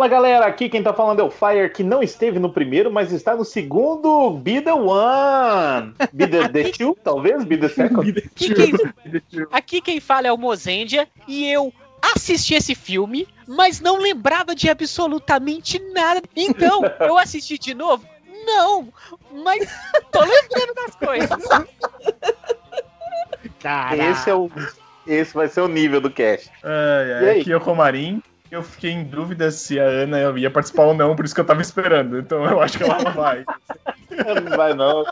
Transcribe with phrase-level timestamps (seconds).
[0.00, 3.12] Fala galera, aqui quem tá falando é o Fire, que não esteve no primeiro, mas
[3.12, 5.92] está no segundo Be the One.
[6.10, 7.44] Be the, the two, talvez?
[7.44, 8.08] Be the second?
[8.08, 8.72] Aqui quem,
[9.52, 14.70] aqui quem fala é o Mozendia e eu assisti esse filme, mas não lembrava de
[14.70, 16.22] absolutamente nada.
[16.34, 18.02] Então, eu assisti de novo?
[18.46, 18.88] Não,
[19.44, 19.68] mas
[20.10, 21.28] tô lembrando das coisas.
[23.60, 24.02] Caraca.
[24.02, 24.50] Esse é o
[25.06, 26.50] esse vai ser o nível do cast.
[26.62, 28.22] Ai, ai, aqui é o Romarim.
[28.50, 31.44] Eu fiquei em dúvida se a Ana ia participar ou não, por isso que eu
[31.44, 32.18] tava esperando.
[32.18, 33.44] Então eu acho que ela não vai.
[34.10, 35.04] não vai, não.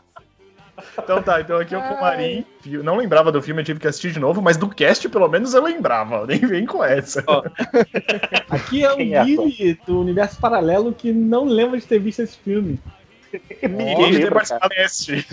[0.99, 2.45] Então tá, então aqui é o Comarim.
[2.83, 5.55] Não lembrava do filme, eu tive que assistir de novo, mas do cast pelo menos
[5.55, 6.27] eu lembrava.
[6.27, 7.25] Nem vem com essa.
[7.27, 7.43] Oh.
[8.51, 12.37] Aqui é o Billy é, do universo paralelo que não lembra de ter visto esse
[12.39, 12.79] filme.
[13.63, 15.27] Ninguém de ter participado desse.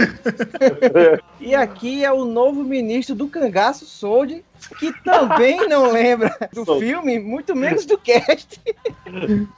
[1.39, 4.43] E aqui é o novo ministro do cangaço, Sold,
[4.79, 6.85] que também não lembra do Sold.
[6.85, 8.59] filme, muito menos do cast.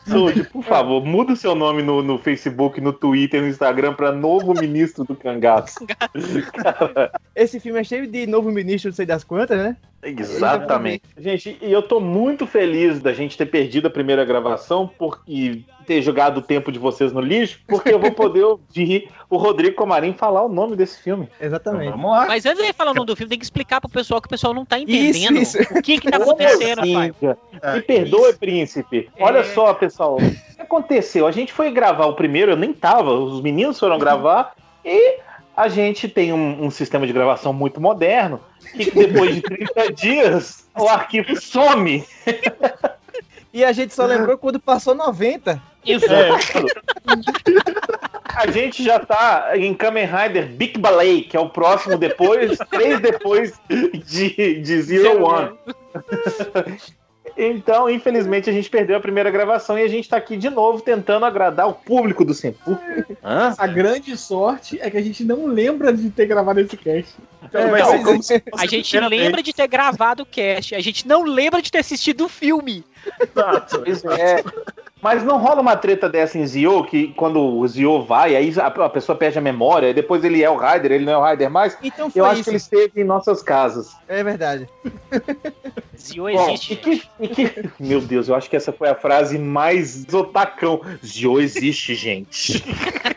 [0.07, 4.11] Sold, por favor, muda o seu nome no, no Facebook, no Twitter, no Instagram para
[4.11, 5.85] novo ministro do cangaço.
[7.35, 9.77] Esse filme é cheio de novo ministro, não sei das quantas, né?
[10.03, 11.03] Exatamente.
[11.17, 16.01] Gente, e eu tô muito feliz da gente ter perdido a primeira gravação porque ter
[16.01, 20.13] jogado o tempo de vocês no lixo, porque eu vou poder ouvir o Rodrigo Comarim
[20.13, 21.29] falar o nome desse filme.
[21.39, 21.87] Exatamente.
[21.87, 22.27] Então, vamos lá.
[22.27, 24.29] Mas antes de falar o nome do filme, tem que explicar pro pessoal que o
[24.29, 25.73] pessoal não tá entendendo isso, isso.
[25.73, 27.13] o que que tá acontecendo, pai.
[27.73, 28.39] Me perdoe, isso.
[28.39, 29.09] príncipe.
[29.19, 29.43] Olha é...
[29.43, 30.15] só, pessoal.
[30.15, 31.27] O que aconteceu?
[31.27, 34.53] A gente foi gravar o primeiro, eu nem tava, os meninos foram gravar
[34.85, 35.19] e
[35.55, 38.39] a gente tem um, um, sistema de gravação muito moderno
[38.75, 42.05] que depois de 30 dias o arquivo some.
[43.51, 45.61] E a gente só lembrou quando passou 90.
[45.83, 46.05] Isso.
[46.05, 46.29] É.
[48.37, 52.99] a gente já tá em Kamen Rider Big Ballet, que é o próximo depois, três
[52.99, 53.59] depois
[54.05, 55.57] de, de Zero One.
[57.37, 60.81] Então, infelizmente, a gente perdeu a primeira gravação e a gente está aqui de novo
[60.81, 62.75] tentando agradar o público do Senpu.
[63.21, 67.13] A grande sorte é que a gente não lembra de ter gravado esse cast.
[67.43, 68.19] Então, é, não,
[68.57, 72.25] a gente lembra de ter gravado o cast, a gente não lembra de ter assistido
[72.25, 72.83] o filme.
[73.85, 74.11] Exato.
[74.13, 74.43] É.
[75.01, 78.89] Mas não rola uma treta dessa em Zio, que quando o Zio vai, aí a,
[78.89, 81.49] pessoa perde a memória, e depois ele é o Rider, ele não é o Rider
[81.51, 81.77] mais.
[81.83, 82.43] Então eu acho isso.
[82.45, 83.95] que ele esteve em nossas casas.
[84.07, 84.67] É verdade.
[85.97, 86.75] Zio existe.
[86.75, 87.69] Bom, e que, e que...
[87.79, 90.81] Meu Deus, eu acho que essa foi a frase mais otacão.
[91.05, 92.63] Zio existe, gente.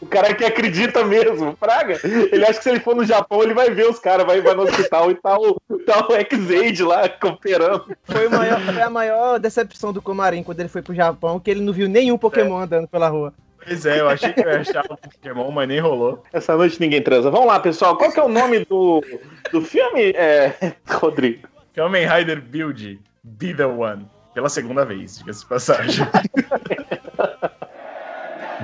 [0.00, 1.98] o cara que acredita mesmo, Praga.
[2.04, 4.54] Ele acha que se ele for no Japão, ele vai ver os caras, vai, vai
[4.54, 7.96] no hospital e tá o, tá o X-Aid lá cooperando.
[8.04, 11.60] Foi, maior, foi a maior decepção do Comarim quando ele foi pro Japão, que ele
[11.60, 12.64] não viu nenhum Pokémon é.
[12.64, 13.32] andando pela rua.
[13.66, 16.22] Pois é, eu achei que eu ia achar um Pokémon, mas nem rolou.
[16.32, 17.30] Essa noite ninguém transa.
[17.30, 17.96] Vamos lá, pessoal.
[17.96, 19.02] Qual que é o nome do,
[19.50, 20.54] do filme, é,
[20.86, 21.48] Rodrigo?
[21.74, 24.06] Kamen Rider Build, Be The One.
[24.34, 26.06] Pela segunda vez, diga-se de passagem.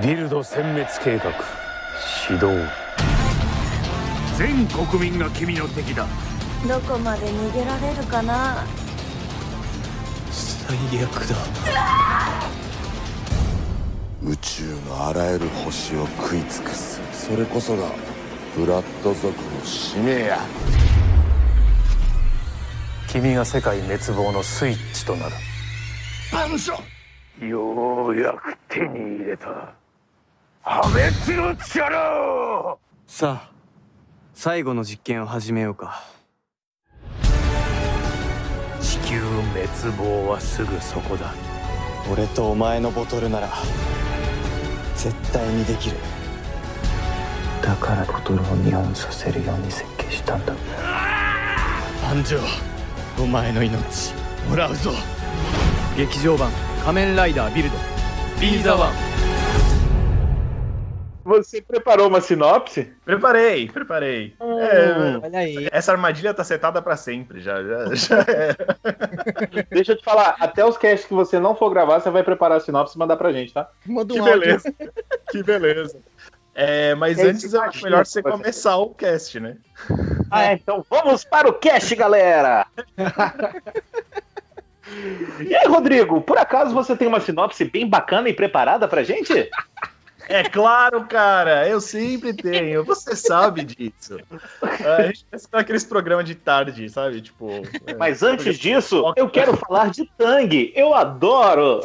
[0.02, 1.30] ビルド殲滅計画。
[2.00, 2.48] 始動。
[4.38, 6.06] 全国民が君の敵だ。
[6.66, 8.64] どこまで逃げられるかな？
[10.30, 10.74] 最
[11.04, 11.36] 悪だ。
[14.22, 17.00] 宇宙のあらゆる星を食い尽くす。
[17.12, 17.90] それこそが
[18.56, 19.34] ブラッド族の
[19.64, 20.38] 使命や。
[23.06, 25.32] 君が世界滅亡のスイッチとなる。
[26.32, 26.72] 万象
[27.46, 29.74] ようやく手に入れた
[30.62, 32.76] 破滅の力
[33.06, 33.50] さあ
[34.34, 36.02] 最後の実験を始めようか。
[38.80, 41.34] 地球滅亡はすぐそこだ。
[42.12, 43.48] 俺とお前のボトルなら
[44.94, 45.96] 絶対にできる。
[47.62, 50.54] だからボトルを日本させるように設計したんだ。
[52.02, 52.38] 繁盛
[53.18, 54.14] お前の命。
[54.48, 54.92] もらうぞ。
[55.96, 56.50] 劇場版
[56.84, 57.76] 「仮面ライダービルド」
[58.40, 58.92] 「ビーザワン」
[61.30, 62.92] Você preparou uma sinopse?
[63.04, 64.34] Preparei, preparei.
[64.40, 65.68] Hum, é, olha aí.
[65.70, 69.62] Essa armadilha tá setada para sempre, já, já, já é.
[69.70, 72.58] Deixa eu te falar, até os casts que você não for gravar, você vai preparar
[72.58, 73.70] a sinopse e mandar pra gente, tá?
[73.86, 74.74] Manda um que beleza.
[75.30, 76.00] que beleza.
[76.52, 79.56] É, mas é antes eu acho melhor você começar o cast, né?
[80.32, 82.66] Ah, é, então vamos para o cast, galera!
[85.40, 89.48] E aí, Rodrigo, por acaso você tem uma sinopse bem bacana e preparada pra gente?
[90.30, 94.16] É claro, cara, eu sempre tenho, você sabe disso.
[94.62, 97.20] A gente tá aqueles programas de tarde, sabe?
[97.20, 97.50] Tipo.
[97.84, 100.72] É, Mas antes disso, eu quero falar de Tang.
[100.76, 101.80] Eu adoro!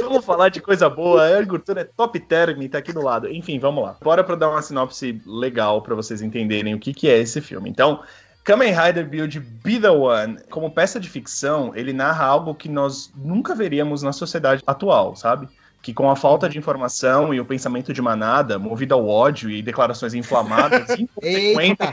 [0.00, 1.22] Vamos falar de coisa boa.
[1.22, 3.28] A Ergurtura é top term, tá aqui do lado.
[3.28, 3.96] Enfim, vamos lá.
[4.02, 7.70] Bora pra dar uma sinopse legal para vocês entenderem o que, que é esse filme.
[7.70, 8.02] Então,
[8.42, 13.12] Kamen Rider Build Be The One, como peça de ficção, ele narra algo que nós
[13.14, 15.48] nunca veríamos na sociedade atual, sabe?
[15.82, 19.60] Que com a falta de informação e o pensamento de manada, movido ao ódio e
[19.60, 21.88] declarações inflamadas, inconsequentes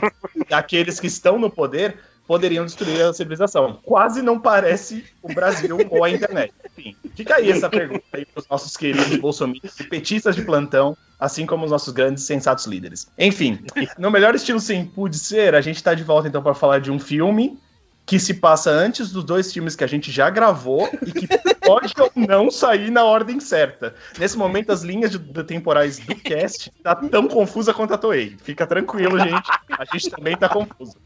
[0.48, 1.98] daqueles que estão no poder,
[2.30, 3.80] poderiam destruir a civilização.
[3.82, 6.54] Quase não parece o Brasil ou a internet.
[6.64, 10.96] Enfim, fica aí essa pergunta aí para os nossos queridos bolsomistas e petistas de plantão,
[11.18, 13.10] assim como os nossos grandes sensatos líderes.
[13.18, 13.58] Enfim,
[13.98, 16.92] no melhor estilo sem pude ser, a gente está de volta então para falar de
[16.92, 17.58] um filme
[18.04, 21.28] que se passa antes dos dois filmes que a gente já gravou e que
[21.64, 23.94] pode ou não sair na ordem certa.
[24.18, 28.36] Nesse momento, as linhas de, de temporais do cast tá tão confusa quanto a Toei.
[28.42, 29.48] Fica tranquilo, gente.
[29.70, 30.96] A gente também tá confuso.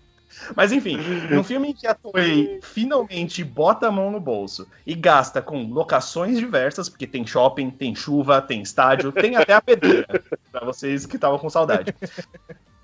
[0.57, 0.99] Mas enfim,
[1.31, 5.65] no filme em que a Toei finalmente bota a mão no bolso e gasta com
[5.67, 11.07] locações diversas, porque tem shopping, tem chuva, tem estádio, tem até a pedreira, pra vocês
[11.07, 11.95] que estavam com saudade.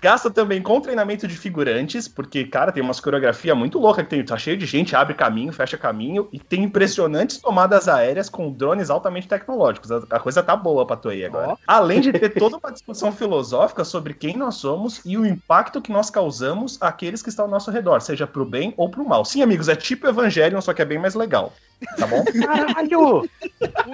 [0.01, 4.25] Gasta também com treinamento de figurantes, porque, cara, tem umas coreografia muito louca que tem,
[4.25, 8.89] tá cheio de gente, abre caminho, fecha caminho, e tem impressionantes tomadas aéreas com drones
[8.89, 9.91] altamente tecnológicos.
[9.91, 11.55] A, a coisa tá boa pra Toei agora.
[11.67, 15.91] Além de ter toda uma discussão filosófica sobre quem nós somos e o impacto que
[15.91, 19.23] nós causamos àqueles que estão ao nosso redor, seja pro bem ou pro mal.
[19.23, 21.53] Sim, amigos, é tipo Evangelion, só que é bem mais legal.
[21.95, 22.23] Tá bom?
[22.43, 23.29] Caralho!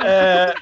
[0.01, 0.53] É...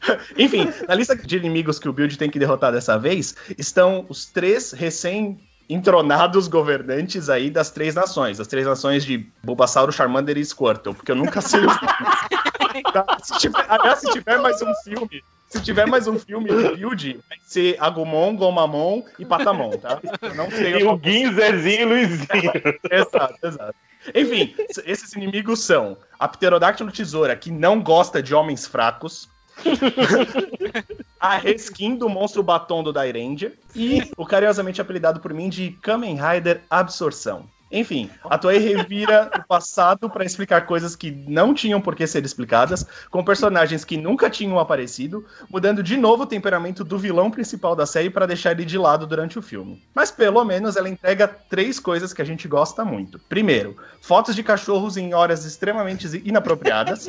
[0.38, 4.26] Enfim, na lista de inimigos que o Build tem que derrotar dessa vez estão os
[4.26, 10.44] três recém entronados governantes aí das três nações, das três nações de Bulbasauro, Charmander e
[10.44, 13.22] Squirtle, porque eu nunca sei os nomes.
[13.22, 17.20] se tiver, aliás, se tiver mais um filme, se tiver mais um filme do Build,
[17.28, 20.00] vai ser Agumon, Gomamon e Patamon, tá?
[20.22, 22.52] Eu não sei E o Guin, Zezinho e Luizinho.
[22.90, 23.74] Exato, exato.
[24.14, 24.54] Enfim,
[24.84, 29.28] esses inimigos são a Pterodáctilo Tesoura, que não gosta de homens fracos.
[31.20, 33.58] a reskin do monstro batom do Dairanger.
[33.74, 37.48] E o carinhosamente apelidado por mim de Kamen Rider Absorção.
[37.70, 42.24] Enfim, a Toei revira o passado para explicar coisas que não tinham por que ser
[42.24, 47.76] explicadas, com personagens que nunca tinham aparecido, mudando de novo o temperamento do vilão principal
[47.76, 49.82] da série para deixar ele de lado durante o filme.
[49.94, 53.18] Mas pelo menos ela entrega três coisas que a gente gosta muito.
[53.28, 57.06] Primeiro, fotos de cachorros em horas extremamente inapropriadas.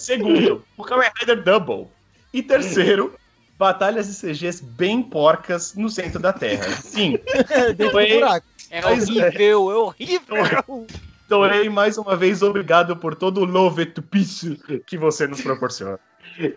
[0.00, 1.88] Segundo, o Kamen Rider Double.
[2.32, 3.14] E terceiro,
[3.58, 6.70] batalhas e CGs bem porcas no centro da Terra.
[6.80, 7.18] Sim,
[7.92, 8.46] Foi- do buraco.
[8.70, 10.86] É horrível, é horrível.
[11.28, 15.98] Torei mais uma vez obrigado por todo o love to peace que você nos proporciona.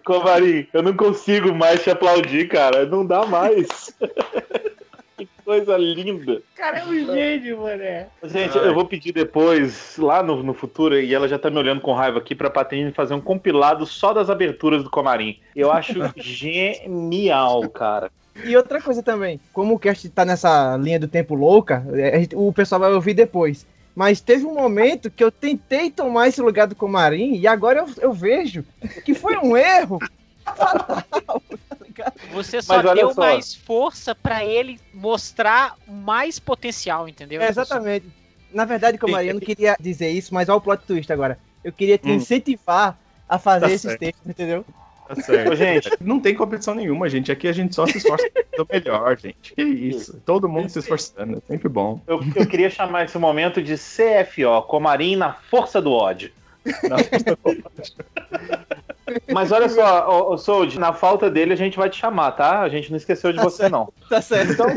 [0.06, 2.86] Covarim, eu não consigo mais te aplaudir, cara.
[2.86, 3.68] Não dá mais.
[5.44, 6.42] coisa linda.
[6.56, 8.08] Cara, é um gênio, mané.
[8.24, 11.82] Gente, eu vou pedir depois, lá no, no futuro, e ela já tá me olhando
[11.82, 15.40] com raiva aqui, pra Patrícia fazer um compilado só das aberturas do Comarim.
[15.56, 18.12] Eu acho genial, cara.
[18.44, 22.20] E outra coisa também, como o cast tá nessa linha do tempo louca, é, a
[22.20, 23.66] gente- o pessoal vai ouvir depois.
[23.96, 27.86] Mas teve um momento que eu tentei tomar esse lugar do Comarim e agora eu,
[28.02, 28.66] eu vejo
[29.06, 30.00] que foi um erro.
[32.32, 33.22] Você só Mas deu só.
[33.22, 37.42] mais força pra ele mostrar mais potencial, entendeu?
[37.42, 38.08] É, exatamente.
[38.52, 41.40] Na verdade, Comarim, eu não queria dizer isso, mas olha o plot twist agora.
[41.64, 42.16] Eu queria te Hum.
[42.16, 44.00] incentivar a fazer Tá esses certo.
[44.00, 44.66] textos, entendeu?
[45.08, 45.56] Tá certo.
[45.56, 47.32] Gente, Não tem competição nenhuma, gente.
[47.32, 49.54] Aqui a gente só se esforça do melhor, gente.
[49.56, 50.22] Que isso.
[50.22, 51.38] Todo mundo se esforçando.
[51.38, 52.02] É sempre bom.
[52.08, 56.32] eu, eu queria chamar esse momento de CFO, Comarim na força do ódio.
[59.34, 62.62] Mas olha só, ô, ô, Sold, na falta dele a gente vai te chamar, tá?
[62.62, 63.92] A gente não esqueceu de você, não.
[64.10, 64.54] Tá certo.
[64.54, 64.68] Então,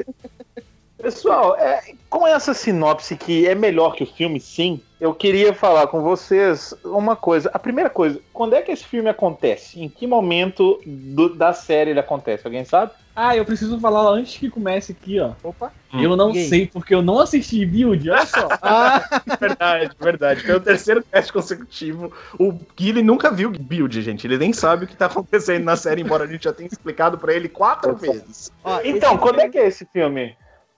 [1.00, 5.86] pessoal, é, com essa sinopse que é melhor que o filme, sim, eu queria falar
[5.86, 7.50] com vocês uma coisa.
[7.52, 9.80] A primeira coisa, quando é que esse filme acontece?
[9.80, 12.46] Em que momento do- da série ele acontece?
[12.46, 12.92] Alguém sabe?
[13.18, 15.32] Ah, eu preciso falar antes que comece aqui, ó.
[15.42, 15.72] Opa.
[15.94, 18.46] Eu não sei porque eu não assisti Build, olha só.
[18.60, 19.02] Ah,
[19.40, 20.40] Verdade, verdade.
[20.42, 22.12] Foi o terceiro teste consecutivo.
[22.38, 24.26] O Guilherme nunca viu Build, gente.
[24.26, 27.16] Ele nem sabe o que tá acontecendo na série, embora a gente já tenha explicado
[27.16, 28.50] pra ele quatro vezes.
[28.62, 30.36] ó, Então, quando é filme- que é esse filme?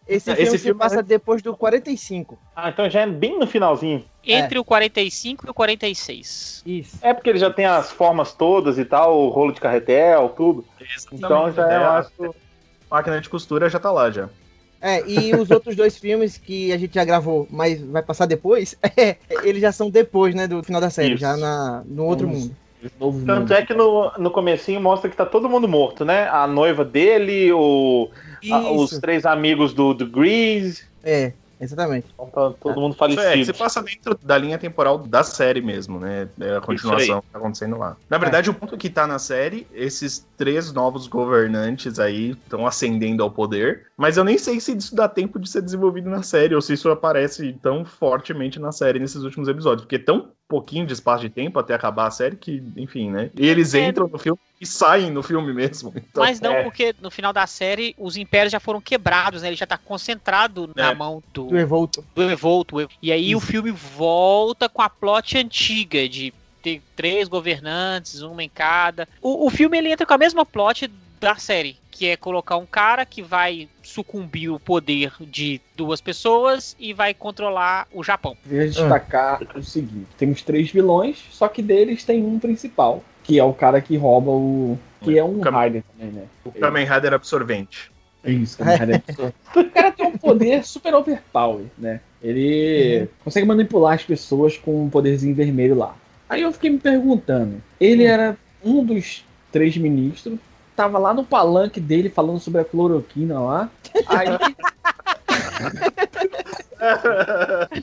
[0.09, 2.39] Esse Esse filme se filme passa depois do 45.
[2.57, 4.03] Ah, então já é bem no finalzinho.
[4.25, 6.63] Entre o 45 e o 46.
[6.65, 6.99] Isso.
[7.03, 10.65] É porque ele já tem as formas todas e tal, o rolo de carretel, tudo.
[11.13, 12.35] Então já é, eu a acho.
[12.91, 14.31] máquina de costura já tá lá já.
[14.81, 18.77] É, e os outros dois filmes que a gente já gravou, mas vai passar depois,
[18.97, 21.21] é, eles já são depois, né, do final da série, Isso.
[21.21, 22.39] já na, no outro Isso.
[22.39, 22.57] mundo.
[23.01, 23.53] Novo Tanto mundo.
[23.53, 26.29] é que no, no comecinho mostra que tá todo mundo morto, né?
[26.29, 28.09] A noiva dele, o,
[28.53, 30.85] a- os três amigos do, do Grease.
[31.03, 31.33] é.
[31.61, 32.07] Exatamente.
[32.15, 33.59] Então tá todo mundo Isso é, falecido.
[33.59, 36.29] passa dentro da linha temporal da série mesmo, né?
[36.39, 37.97] É a continuação que tá acontecendo lá.
[38.09, 43.25] Na verdade, o ponto que tá na série, esses três novos governantes aí estão ascendendo
[43.25, 46.55] ao poder, mas eu nem sei se isso dá tempo de ser desenvolvido na série,
[46.55, 50.87] ou se isso aparece tão fortemente na série nesses últimos episódios, porque é tão pouquinho
[50.87, 53.31] de espaço de tempo até acabar a série que, enfim, né?
[53.39, 53.87] E eles É.
[53.87, 55.93] entram no filme e saem no filme mesmo.
[56.11, 56.63] Então, Mas não, é.
[56.63, 59.49] porque no final da série os impérios já foram quebrados, né?
[59.49, 60.95] Ele já tá concentrado na É.
[60.95, 62.03] mão do, Do Evolto.
[62.15, 62.89] do Evolto.
[63.03, 68.49] E aí o filme volta com a plot antiga de ter três governantes, uma em
[68.49, 69.07] cada.
[69.23, 70.91] O, o filme ele entra com a mesma plot
[71.21, 76.77] da série, que é colocar um cara que vai sucumbir o poder de duas pessoas
[76.79, 78.37] e vai controlar o Japão.
[78.43, 83.45] Queria destacar o seguinte: temos três vilões, só que deles tem um principal, que é
[83.45, 84.79] o cara que rouba o.
[85.03, 86.25] que é um Cam- Raider também, né?
[86.45, 87.91] o Kamen Rider absorvente.
[88.23, 89.35] É isso, Kamen Rider absurdo.
[89.57, 92.01] O cara tem um poder super overpower, né?
[92.23, 95.97] Ele consegue manipular as pessoas com um poderzinho vermelho lá.
[96.29, 100.39] Aí eu fiquei me perguntando, ele era um dos três ministros,
[100.79, 103.69] tava lá no palanque dele falando sobre a cloroquina lá.
[104.07, 104.29] Aí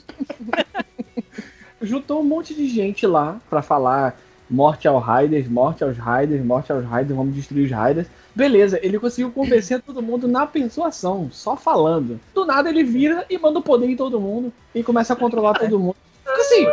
[1.81, 4.17] juntou um monte de gente lá pra falar
[4.49, 8.07] morte aos Raiders, morte aos Raiders, morte aos Raiders, vamos destruir os Raiders.
[8.33, 12.17] Beleza, ele conseguiu convencer todo mundo na persuasão, só falando.
[12.33, 15.55] Do nada ele vira e manda o poder em todo mundo e começa a controlar
[15.55, 15.97] todo mundo.
[16.25, 16.65] Assim,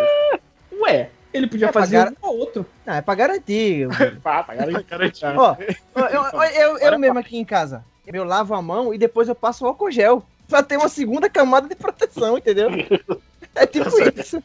[0.83, 2.67] ué, ele podia É, fazer um ou outro.
[2.85, 3.89] Não, é pra garantir.
[4.23, 4.85] Pá, tá garantido.
[4.89, 5.33] Garantido.
[5.37, 5.57] Ó,
[5.97, 9.35] eu, eu, eu, eu mesmo aqui em casa, eu lavo a mão e depois eu
[9.35, 10.25] passo o álcool gel.
[10.49, 12.69] Pra ter uma segunda camada de proteção, entendeu?
[13.55, 14.43] É tipo isso.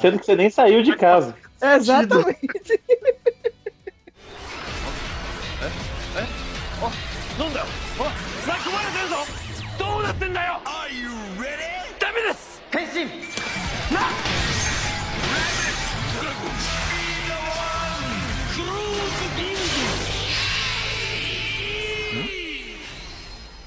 [0.00, 1.34] Sendo que você nem saiu de casa.
[1.60, 2.80] Exatamente.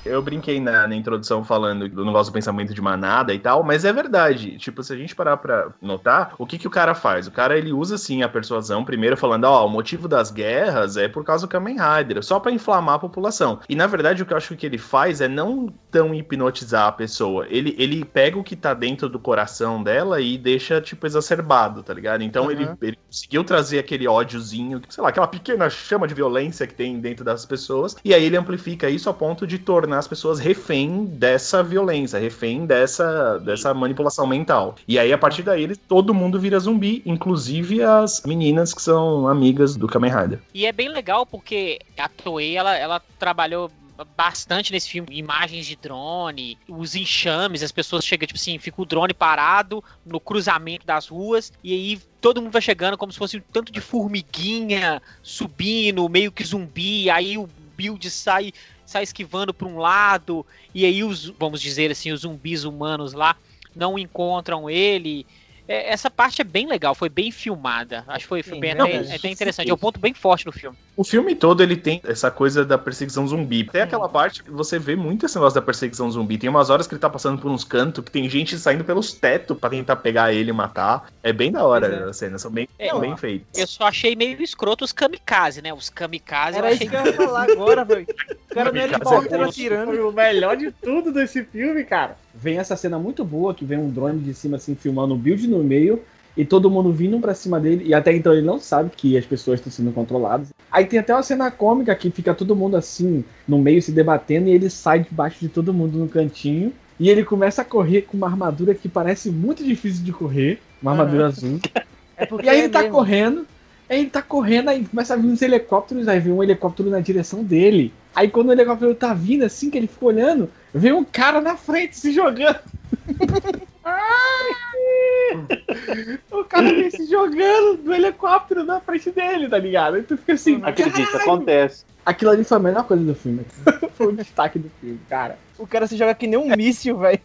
[0.06, 3.86] Eu brinquei na, na introdução falando do negócio do pensamento de manada e tal, mas
[3.86, 4.58] é verdade.
[4.58, 7.26] Tipo, se a gente parar pra notar, o que, que o cara faz?
[7.26, 11.08] O cara, ele usa, sim, a persuasão, primeiro falando, ó, o motivo das guerras é
[11.08, 13.60] por causa do Kamen Rider, só pra inflamar a população.
[13.70, 16.92] E, na verdade, o que eu acho que ele faz é não tão hipnotizar a
[16.92, 17.46] pessoa.
[17.50, 21.94] Ele, ele pega o que tá dentro do coração dela e deixa, tipo, exacerbado, tá
[21.94, 22.24] ligado?
[22.24, 22.52] Então, Uhum.
[22.52, 27.00] ele, ele conseguiu trazer aquele ódiozinho, sei lá, aquela pequena chama de violência que tem
[27.00, 31.06] dentro das pessoas, e aí ele amplifica isso a ponto de tornar as pessoas refém
[31.06, 34.76] dessa violência, refém dessa, dessa manipulação mental.
[34.88, 39.28] E aí, a partir daí, ele- todo mundo vira zumbi, inclusive as meninas que são
[39.28, 40.40] amigas do Kamen Rider.
[40.54, 43.72] E é bem legal porque a Toei ela, ela trabalhou
[44.18, 48.86] bastante nesse filme, imagens de drone, os enxames, as pessoas chegam, tipo assim, fica o
[48.86, 53.38] drone parado no cruzamento das ruas, e aí todo mundo vai chegando como se fosse
[53.38, 58.52] um tanto de formiguinha subindo, meio que zumbi, aí o build sai,
[58.94, 63.36] sai esquivando para um lado, e aí os, vamos dizer assim, os zumbis humanos lá
[63.76, 65.26] não encontram ele.
[65.68, 68.04] É, essa parte é bem legal, foi bem filmada.
[68.08, 69.12] Acho que foi, foi Sim, bem, verdade.
[69.12, 69.70] é, é bem interessante.
[69.70, 70.78] É um ponto bem forte no filme.
[70.96, 73.64] O filme todo ele tem essa coisa da perseguição zumbi.
[73.64, 76.38] Tem aquela parte que você vê muito esse negócio da perseguição zumbi.
[76.38, 79.14] Tem umas horas que ele tá passando por uns cantos que tem gente saindo pelos
[79.14, 81.08] tetos pra tentar pegar ele e matar.
[81.24, 82.10] É bem da hora Pois é.
[82.10, 83.48] as cenas, são bem, É, são bem feitas.
[83.58, 85.74] Eu só achei meio escroto os kamikaze, né?
[85.74, 86.90] Os kamikaze eu Era isso achei.
[86.90, 88.06] que eu ia falar agora, velho.
[88.52, 89.88] O cara não é é atirando.
[89.88, 92.18] Foi o melhor de tudo desse filme, cara.
[92.34, 95.48] Vem essa cena muito boa, que vem um drone de cima, assim, filmando o build
[95.48, 96.02] no meio,
[96.36, 99.26] e todo mundo vindo pra cima dele, e até então ele não sabe que as
[99.26, 100.50] pessoas estão sendo controladas.
[100.72, 104.50] Aí tem até uma cena cômica que fica todo mundo assim, no meio se debatendo,
[104.50, 108.18] e ele sai debaixo de todo mundo no cantinho, e ele começa a correr com
[108.18, 111.60] uma armadura que parece muito difícil de correr, uma armadura azul.
[112.16, 112.92] É E aí é ele tá mesmo.
[112.92, 113.48] correndo,
[113.90, 117.00] aí ele tá correndo, aí começa a vir uns helicópteros, aí vem um helicóptero na
[117.00, 117.92] direção dele.
[118.16, 121.58] Aí quando o helicóptero tá vindo assim, que ele fica olhando, vem um cara na
[121.58, 122.60] frente se jogando.
[126.32, 129.96] o cara vem se jogando do helicóptero na frente dele, tá ligado?
[129.96, 131.84] Aí tu fica assim, Acredita, "Caralho!" acontece.
[132.06, 133.46] Aquilo ali foi a melhor coisa do filme.
[133.96, 135.38] foi o destaque do filme, cara.
[135.58, 137.22] O cara se joga que nem um míssil, velho.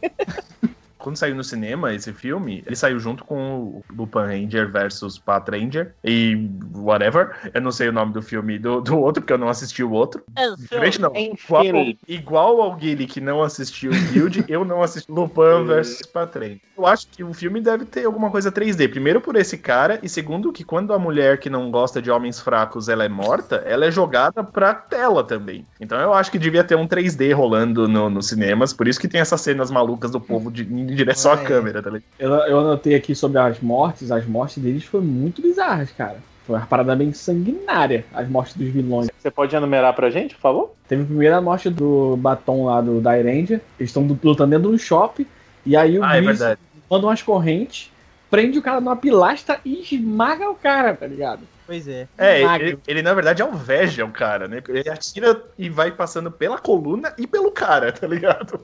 [1.09, 5.49] Quando saiu no cinema esse filme, ele saiu junto com o Lupin Ranger versus Pat
[5.49, 7.35] Ranger e whatever.
[7.55, 9.91] Eu não sei o nome do filme do, do outro, porque eu não assisti o
[9.91, 10.23] outro.
[10.59, 11.11] Diferente não.
[11.17, 11.65] Igual,
[12.07, 16.61] igual ao Guile que não assistiu o Guild, eu não assisti Lupin versus Pat Ranger.
[16.77, 18.91] Eu acho que o filme deve ter alguma coisa 3D.
[18.91, 22.39] Primeiro por esse cara, e segundo que quando a mulher que não gosta de homens
[22.39, 25.67] fracos ela é morta, ela é jogada pra tela também.
[25.81, 29.09] Então eu acho que devia ter um 3D rolando no, nos cinemas, por isso que
[29.09, 30.65] tem essas cenas malucas do povo de,
[31.01, 32.05] em direção à câmera, tá ligado?
[32.19, 36.17] Eu, eu anotei aqui sobre as mortes, as mortes deles foram muito bizarras, cara.
[36.47, 39.09] Foi uma parada bem sanguinária, as mortes dos vilões.
[39.19, 40.71] Você pode enumerar pra gente, por favor?
[40.89, 45.27] Teve a primeira morte do batom lá do da Eles estão lutando dentro do shopping.
[45.67, 46.61] E aí o Ah, é Gris verdade.
[46.91, 47.91] manda umas correntes,
[48.31, 51.41] prende o cara numa pilastra e esmaga o cara, tá ligado?
[51.69, 52.09] Pois é.
[52.17, 54.63] É, ele, ele, na verdade alveja o cara, né?
[54.67, 58.59] Ele atira e vai passando pela coluna e pelo cara, tá ligado?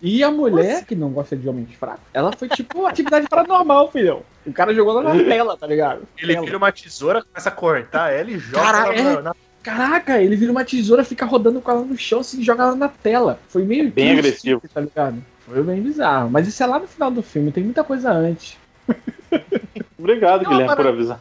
[0.00, 4.22] E a mulher, que não gosta de homens fracos, ela foi tipo atividade paranormal, filhão.
[4.46, 6.04] O cara jogou ela na tela, tá ligado?
[6.16, 6.46] Ele Tela.
[6.46, 9.22] vira uma tesoura, começa a cortar ela e joga Cara, ela é.
[9.22, 12.62] na, Caraca, ele vira uma tesoura, fica rodando com ela no chão, assim, e joga
[12.62, 13.38] ela na tela.
[13.48, 14.62] Foi meio Bem agressivo.
[14.72, 15.22] Tá ligado?
[15.46, 16.30] Foi bem bizarro.
[16.30, 18.56] Mas isso é lá no final do filme, tem muita coisa antes.
[19.98, 21.20] Obrigado, Guilherme, para- por avisar.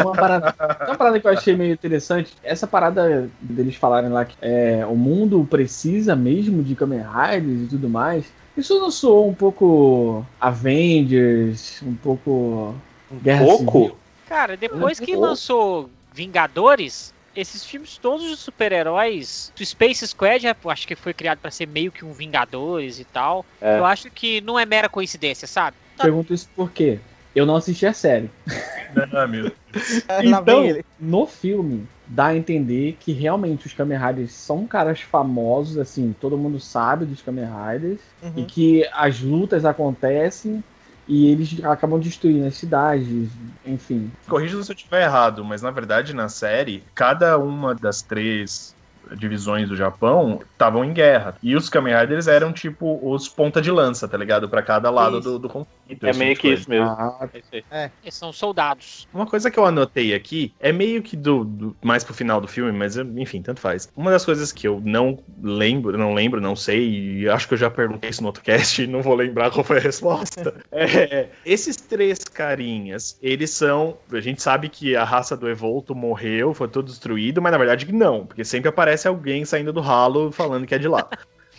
[0.00, 0.54] Uma parada,
[0.86, 4.94] uma parada que eu achei meio interessante, essa parada deles falarem lá que é, o
[4.94, 8.24] mundo precisa mesmo de Kamen Riders e tudo mais.
[8.56, 12.74] Isso não soou um pouco Avengers, um pouco
[13.22, 13.72] Guerra pouco?
[13.80, 13.98] Civil?
[14.28, 15.26] Cara, depois que Pouco.
[15.26, 21.38] lançou Vingadores, esses filmes todos de super-heróis, o Space Squad, eu acho que foi criado
[21.38, 23.44] pra ser meio que um Vingadores e tal.
[23.60, 23.78] É.
[23.78, 25.76] Eu acho que não é mera coincidência, sabe?
[26.00, 26.98] Pergunto isso por quê?
[27.34, 28.30] Eu não assisti a série.
[29.12, 29.50] Ah, meu.
[30.22, 30.68] Então,
[31.00, 36.36] no filme, dá a entender que realmente os Kamen Riders são caras famosos, assim, todo
[36.36, 38.46] mundo sabe dos Kamen Riders, e Uhum.
[38.46, 40.62] que as lutas acontecem
[41.06, 43.28] e eles acabam destruindo as cidades,
[43.66, 44.10] enfim.
[44.28, 48.74] Corrija se eu estiver errado, mas na verdade na série, cada uma das três
[49.16, 51.34] divisões do Japão estavam em guerra.
[51.42, 54.48] E os Kamen Riders eram tipo os ponta de lança, tá ligado?
[54.48, 55.30] Pra cada lado Isso.
[55.32, 55.81] do, do conflito.
[56.02, 56.86] É esse meio que isso mesmo.
[56.86, 57.90] Ah, É isso aí.
[58.02, 59.06] Eles são soldados.
[59.12, 62.48] Uma coisa que eu anotei aqui é meio que do, do- mais pro final do
[62.48, 63.88] filme, mas enfim, tanto faz.
[63.96, 67.58] Uma das coisas que eu não lembro, não lembro, não sei, e acho que eu
[67.58, 70.62] já perguntei isso no outro cast e não vou lembrar qual foi a resposta.
[70.74, 73.98] É, esses três carinhas, eles são.
[74.12, 77.90] A gente sabe que a raça do Evolto morreu, foi tudo destruído, mas na verdade
[77.92, 81.08] não, porque sempre aparece alguém saindo do ralo falando que é de lá.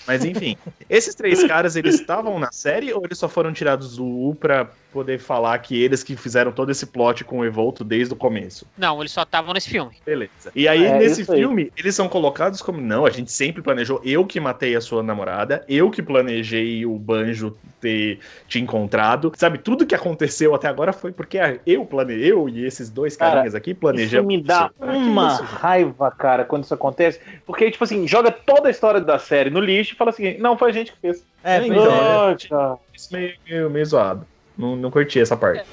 [0.07, 0.57] Mas enfim,
[0.89, 4.67] esses três caras, eles estavam na série ou eles só foram tirados do U pra
[4.91, 8.67] poder falar que eles que fizeram todo esse plot com o Evolto desde o começo?
[8.77, 9.95] Não, eles só estavam nesse filme.
[10.05, 10.51] Beleza.
[10.55, 11.39] E aí, É, nesse isso aí.
[11.39, 13.99] filme, eles são colocados como: não, a gente sempre planejou.
[14.03, 19.31] Eu que matei a sua namorada, eu que planejei o Banjo ter te encontrado.
[19.35, 23.31] Sabe, tudo que aconteceu até agora foi porque eu planejei, eu e esses dois Cara,
[23.35, 24.27] carinhas aqui Isso planejamos.
[24.27, 24.75] me dá isso.
[24.79, 27.19] Ah, uma isso, raiva, cara, quando isso acontece.
[27.45, 30.56] Porque, tipo assim, joga toda a história da série no lixo e fala assim: não,
[30.56, 31.24] foi a gente que fez.
[31.44, 32.28] É, É, pois então, é.
[32.28, 32.32] né?
[32.32, 32.78] Poxa.
[32.94, 34.26] Isso meio, meio, meio zoado.
[34.56, 35.64] Não, não curti essa parte.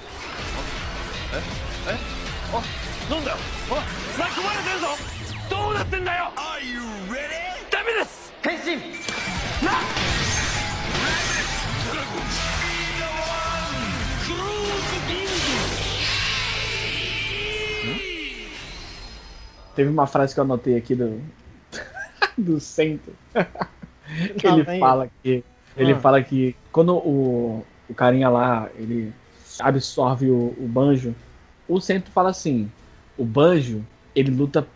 [3.10, 3.38] なんだよ
[3.70, 3.78] おい
[4.18, 4.88] 巻き込まれてるぞ
[5.48, 7.70] どうなってんだよ Are you ready?
[7.70, 8.82] ダメです変身
[9.64, 9.72] な
[19.76, 21.22] teve uma frase que eu anotei aqui do.
[22.38, 23.14] do Sento.
[24.43, 25.45] ele vem fala que.
[25.77, 26.01] Ele Ah.
[26.01, 29.13] fala que quando o, o carinha lá, ele
[29.61, 31.15] absorve o, o banjo,
[31.69, 32.71] o Sento fala assim:
[33.17, 34.67] o banjo, ele luta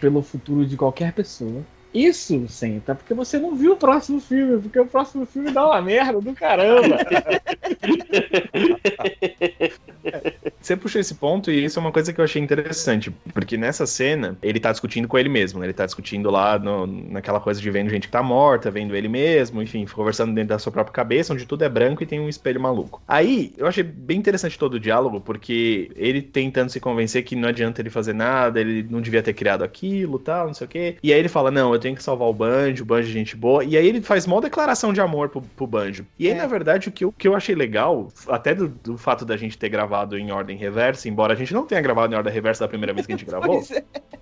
[0.00, 1.62] pelo futuro de qualquer pessoa.
[1.92, 5.80] Isso, Senta, porque você não viu o próximo filme, porque o próximo filme dá uma
[5.80, 6.98] merda do caramba.
[10.60, 13.86] Você puxou esse ponto e isso é uma coisa que eu achei interessante, porque nessa
[13.86, 15.66] cena ele tá discutindo com ele mesmo, né?
[15.66, 19.08] ele tá discutindo lá no- naquela coisa de vendo gente que tá morta, vendo ele
[19.08, 22.28] mesmo, enfim, conversando dentro da sua própria cabeça, onde tudo é branco e tem um
[22.28, 23.00] espelho maluco.
[23.06, 27.48] Aí eu achei bem interessante todo o diálogo, porque ele tentando se convencer que não
[27.48, 30.96] adianta ele fazer nada, ele não devia ter criado aquilo, tal, não sei o quê.
[31.02, 33.36] E aí ele fala: Não, eu tenho que salvar o Banjo, o Banjo é gente
[33.36, 33.62] boa.
[33.64, 36.04] E aí ele faz mó declaração de amor pro, pro Banjo.
[36.18, 36.36] E aí, É.
[36.36, 39.56] na verdade, o que eu, que eu achei legal, até do, do fato da gente
[39.58, 42.68] ter gravado em ordem reversa, embora a gente não tenha gravado em ordem reversa da
[42.68, 43.66] primeira vez que a gente gravou,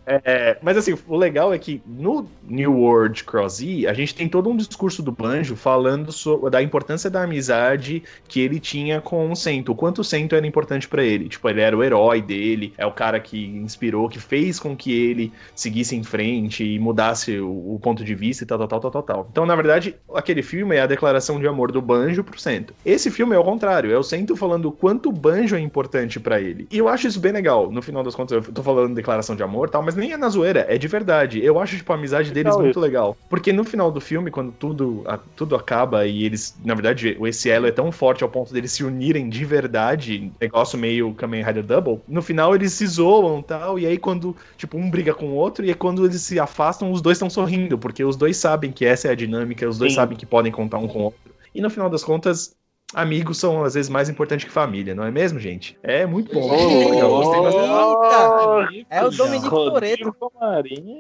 [0.07, 0.21] é.
[0.25, 4.29] É, mas assim, o legal é que no New World Cross Z, a gente tem
[4.29, 9.31] todo um discurso do Banjo falando so- da importância da amizade que ele tinha com
[9.31, 9.73] o Sento.
[9.73, 11.29] O quanto o Sento era importante pra ele.
[11.29, 14.93] Tipo, ele era o herói dele, é o cara que inspirou, que fez com que
[14.93, 18.81] ele seguisse em frente e mudasse o, o ponto de vista e tal, tal, tal,
[18.81, 19.29] tal, tal, tal.
[19.31, 22.75] Então, na verdade, aquele filme é a declaração de amor do Banjo pro Sento.
[22.85, 26.14] Esse filme é o contrário, é o Sento falando o quanto o Banjo é importante
[26.21, 26.67] pra ele.
[26.71, 27.71] E eu acho isso bem legal.
[27.71, 30.17] No final das contas, eu tô falando declaração de amor e tal, mas nem é
[30.17, 31.43] na zoeira, é de verdade.
[31.45, 32.81] Eu acho, tipo, a amizade deles Legal muito isso.
[32.81, 33.17] legal.
[33.29, 37.51] Porque no final do filme, quando tudo, a- tudo acaba e eles, na verdade, esse
[37.51, 41.65] elo é tão forte ao ponto deles se unirem de verdade, negócio meio Kamen Rider
[41.65, 45.27] Double, no final eles se zoam e tal, e aí quando, tipo, um briga com
[45.31, 48.37] o outro, e aí quando eles se afastam, os dois estão sorrindo, porque os dois
[48.37, 49.97] sabem que essa é a dinâmica, os dois Sim.
[49.97, 51.35] sabem que podem contar um com o outro.
[51.55, 52.57] E no final das contas,
[52.93, 55.79] amigos são às vezes mais importantes que família, não é mesmo, gente?
[55.83, 56.51] É muito bom.
[56.91, 58.77] Legal, gostei bastante.
[58.77, 58.87] Eita!
[58.91, 59.49] É o Dominique
[60.41, 60.97] Marim.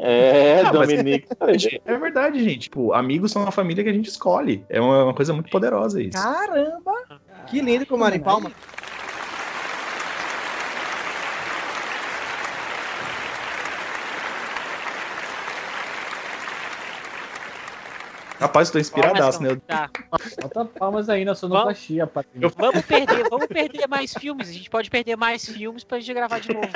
[0.00, 1.80] É, Ah, mas- Dominique Toretto.
[1.84, 2.58] É verdade, gente.
[2.60, 4.64] Tipo, amigos são a família que a gente escolhe.
[4.68, 6.16] É uma, uma coisa muito poderosa isso.
[6.16, 6.92] Caramba!
[7.48, 8.52] Que lindo com o Marim Palma.
[18.38, 19.56] Rapaz, eu tô inspiradaço, né?
[19.66, 19.90] Tá.
[20.40, 22.48] Bota palmas aí na sonoplastia, Patrícia.
[22.56, 24.48] Vamos perder, vamos perder mais filmes.
[24.48, 26.68] A gente pode perder mais filmes pra gente gravar de novo.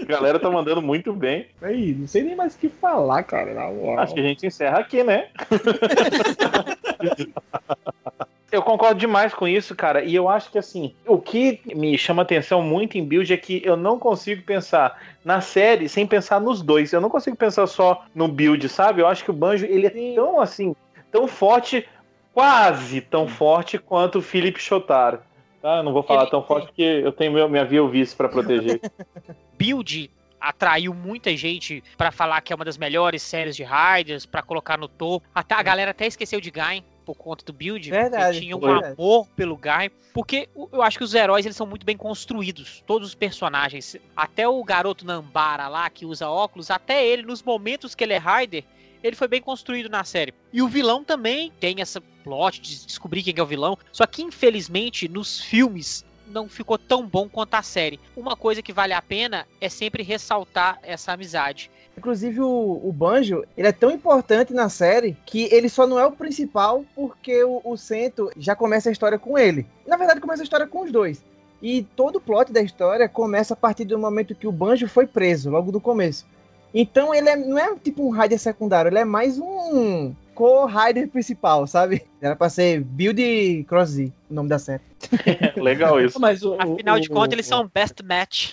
[0.00, 1.48] A galera tá mandando muito bem.
[1.62, 3.54] Aí, não sei nem mais o que falar, cara.
[3.54, 4.04] Na moral.
[4.04, 5.28] Acho que a gente encerra aqui, né?
[8.50, 10.02] Eu concordo demais com isso, cara.
[10.02, 13.60] E eu acho que assim, o que me chama atenção muito em Build é que
[13.64, 16.92] eu não consigo pensar na série sem pensar nos dois.
[16.92, 19.02] Eu não consigo pensar só no Build, sabe?
[19.02, 20.74] Eu acho que o Banjo ele é tão assim,
[21.12, 21.86] tão forte,
[22.32, 25.20] quase tão forte quanto o Philip Shotaro.
[25.60, 25.78] Tá?
[25.78, 28.30] Eu não vou falar Ele- tão forte porque eu tenho meu, minha via vice pra
[28.30, 28.80] proteger.
[29.58, 34.40] Build atraiu muita gente pra falar que é uma das melhores séries de Riders, pra
[34.40, 35.26] colocar no topo.
[35.34, 37.88] Até a galera até esqueceu de Gain por conta do Build.
[37.88, 38.92] Verdade, porque Tinha um verdade.
[38.92, 39.90] amor pelo Gain.
[40.12, 42.84] Porque eu acho que os heróis eles são muito bem construídos.
[42.86, 43.96] Todos os personagens.
[44.14, 48.18] Até o garoto Nambara lá, que usa óculos, até ele, nos momentos que ele é
[48.18, 48.62] Rider,
[49.02, 50.34] ele foi bem construído na série.
[50.52, 53.78] E o vilão também tem essa plot de descobrir quem é o vilão.
[53.90, 57.98] Só que, infelizmente, nos filmes não ficou tão bom quanto a série.
[58.14, 61.70] Uma coisa que vale a pena é sempre ressaltar essa amizade.
[61.98, 66.06] Inclusive, o, o Banjo, ele é tão importante na série que ele só não é
[66.06, 69.66] o principal porque o, o Sento já começa a história com ele.
[69.86, 71.22] Na verdade, começa a história com os dois.
[71.60, 75.06] E todo o plot da história começa a partir do momento que o Banjo foi
[75.06, 76.24] preso, logo do começo.
[76.72, 81.66] Então ele é- não é tipo um Rider secundário, ele é mais um co-Rider principal,
[81.66, 82.04] sabe?
[82.20, 84.82] Era pra ser Build Cross Z, o nome da série.
[85.60, 86.20] Legal isso.
[86.20, 88.52] Mas o, Afinal de o- contas, eles são best match.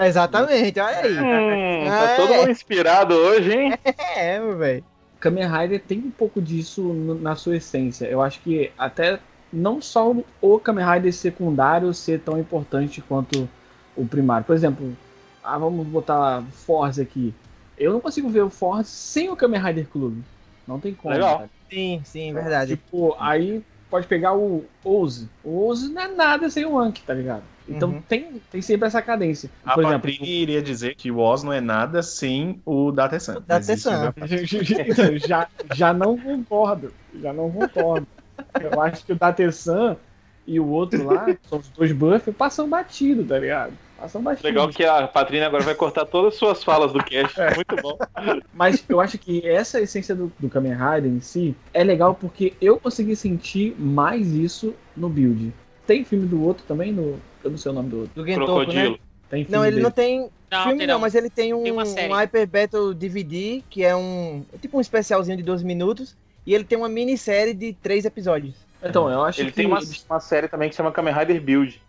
[0.00, 1.18] Exatamente, olha aí.
[1.18, 2.16] Hum, tá É.
[2.16, 3.72] todo mundo inspirado hoje, hein?
[4.16, 4.84] É, meu velho.
[5.20, 8.06] Kamen Rider tem um pouco disso na sua essência.
[8.06, 9.18] Eu acho que até
[9.52, 13.48] não só o Kamen Rider secundário ser tão importante quanto
[13.96, 14.46] o primário.
[14.46, 14.96] Por exemplo,
[15.42, 17.34] ah, vamos botar Force aqui.
[17.78, 20.22] Eu não consigo ver o Force sem o Kamen Rider Clube.
[20.66, 21.14] Não tem como.
[21.14, 21.38] Legal.
[21.38, 21.50] cara.
[21.70, 22.76] Sim, sim, verdade.
[22.76, 25.28] Tipo, aí pode pegar o Ouse.
[25.44, 27.42] O Ouse não é nada sem o Anki, tá ligado?
[27.68, 28.02] Então Uhum.
[28.02, 29.50] tem, tem sempre essa cadência.
[29.64, 33.42] A Por exemplo, Patrícia iria dizer que o Oz não é nada sem o Datesan.
[33.46, 34.14] Datesan.
[35.26, 36.92] já, já não concordo.
[37.20, 38.06] Já não concordo.
[38.60, 39.96] Eu acho que o Datesan
[40.46, 43.72] e o outro lá, são os dois buffs, passam batido, tá ligado?
[43.98, 44.46] Passam batido.
[44.46, 47.34] Legal que a Patrícia agora vai cortar todas as suas falas do cast.
[47.54, 47.96] Muito bom.
[48.52, 52.54] Mas eu acho que essa essência do, do Kamen Rider em si é legal porque
[52.60, 55.52] eu consegui sentir mais isso no build.
[55.86, 57.18] Tem filme do outro também, no.
[57.42, 58.12] Eu não sei o nome do outro.
[58.14, 58.64] Do Gentoku, né?
[58.64, 58.98] Crocodilo.
[59.30, 59.82] Tem filme Não, ele dele.
[59.82, 61.00] não tem Não, filme tem não, não.
[61.00, 64.80] mas ele tem um, Tem um Hyper Battle DVD, que é um é tipo um
[64.80, 69.40] especialzinho de 12 minutos, e ele tem uma minissérie de três episódios Então, eu acho
[69.40, 69.56] Ele que.
[69.56, 69.80] tem uma,
[70.10, 71.80] uma série também que chama Kamen Rider Build.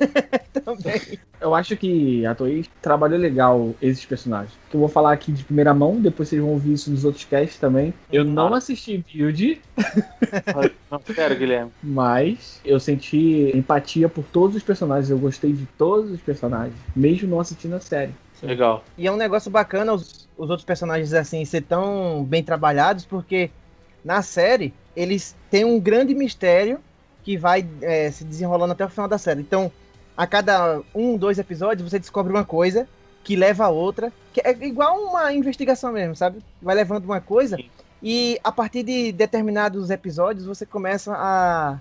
[0.64, 1.00] também.
[1.40, 4.52] Eu acho que a Toei trabalhou legal esses personagens.
[4.70, 7.24] Que eu vou falar aqui de primeira mão, depois vocês vão ouvir isso nos outros
[7.24, 7.92] casts também.
[8.10, 9.60] Eu não assisti Build,
[10.90, 11.70] Não, sério, Guilherme.
[11.82, 15.10] mas eu senti empatia por todos os personagens.
[15.10, 18.12] Eu gostei de todos os personagens, mesmo não assistindo a série.
[18.42, 18.84] Legal.
[18.96, 23.50] E é um negócio bacana os, os outros personagens assim ser tão bem trabalhados, porque
[24.04, 26.78] na série eles têm um grande mistério
[27.24, 29.40] que vai é, se desenrolando até o final da série.
[29.40, 29.72] Então,
[30.16, 32.86] a cada um, dois episódios, você descobre uma coisa
[33.24, 36.38] que leva a outra, que é igual uma investigação mesmo, sabe?
[36.60, 37.56] Vai levando uma coisa
[38.02, 41.78] e a partir de determinados episódios você começa a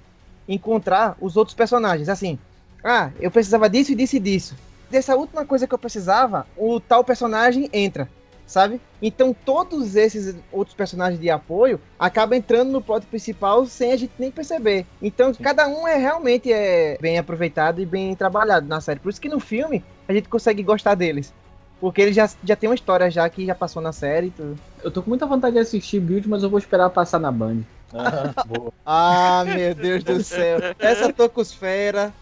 [0.48, 2.08] encontrar os outros personagens.
[2.08, 2.40] Assim,
[2.82, 4.56] ah, eu precisava disso e disso e disso.
[4.90, 8.08] dessa última coisa que eu precisava, o tal personagem entra,
[8.54, 8.80] sabe?
[9.02, 14.14] Então todos esses outros personagens de apoio acabam entrando no plot principal sem a gente
[14.20, 14.86] nem perceber.
[15.02, 19.00] Então cada um é realmente é bem aproveitado e bem trabalhado na série.
[19.00, 21.34] Por isso que no filme a gente consegue gostar deles.
[21.82, 24.58] Porque ele já, já tem uma história já que já passou na série e tudo.
[24.82, 27.62] Eu tô com muita vontade de assistir Build, mas eu vou esperar passar na Band.
[27.94, 28.46] Ah,
[28.86, 30.60] ah meu Deus do céu.
[30.80, 32.14] Essa tocosfera.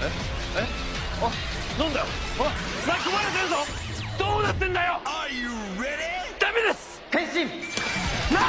[0.00, 0.60] É?
[0.60, 0.66] É?
[1.20, 1.30] Oh,
[1.78, 2.04] não deu.
[2.38, 3.83] Oh,
[4.43, 5.49] き込まれてるぞどうなってんだよ Are you
[5.81, 6.39] ready?
[6.39, 7.45] ダメです変身
[8.33, 8.41] な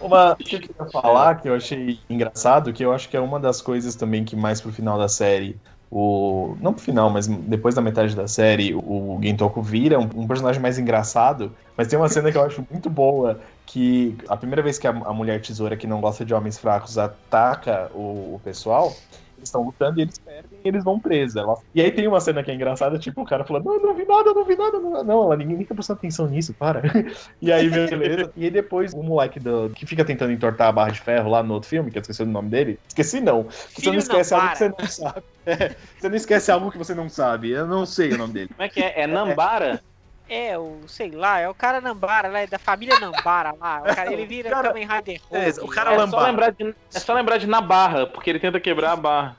[0.00, 3.38] Uma que eu queria falar que eu achei engraçado, que eu acho que é uma
[3.38, 7.75] das coisas também que mais pro final da série, o não pro final, mas depois
[7.75, 12.09] da metade da série, o Gentoku vira um, um personagem mais engraçado, mas tem uma
[12.09, 15.77] cena que eu acho muito boa, que a primeira vez que a, a mulher tesoura
[15.77, 18.93] que não gosta de homens fracos ataca o, o pessoal,
[19.37, 21.35] eles estão lutando e eles perdem e eles vão presos.
[21.35, 23.93] Ela- E aí tem uma cena que é engraçada, tipo, o cara falando, não, não
[23.95, 26.27] vi nada, não vi nada, não, vi nada." não, ela ninguém nem tá prestando atenção
[26.27, 26.81] nisso, para.
[27.41, 28.31] E aí, beleza.
[28.35, 31.43] E aí depois o moleque do, que fica tentando entortar a barra de ferro lá
[31.43, 32.79] no outro filme, que eu esqueci o nome dele.
[32.87, 33.43] Esqueci não.
[33.49, 35.21] Você Filho não esquece não, algo que você não sabe.
[35.47, 37.51] É, você não esquece algo que você não sabe.
[37.51, 38.49] Eu não sei o nome dele.
[38.49, 38.99] Como é que é?
[39.03, 39.81] É Nambara?
[40.29, 43.81] É, o, sei lá, é o cara Nambara, lá, é da família Nambara lá.
[43.81, 45.59] O cara, ele vira O cara- Kamen Rider É, Hulk.
[45.61, 48.91] o cara É só, lembrar de, é só lembrar de Nabarra, porque ele tenta quebrar
[48.91, 49.37] a barra.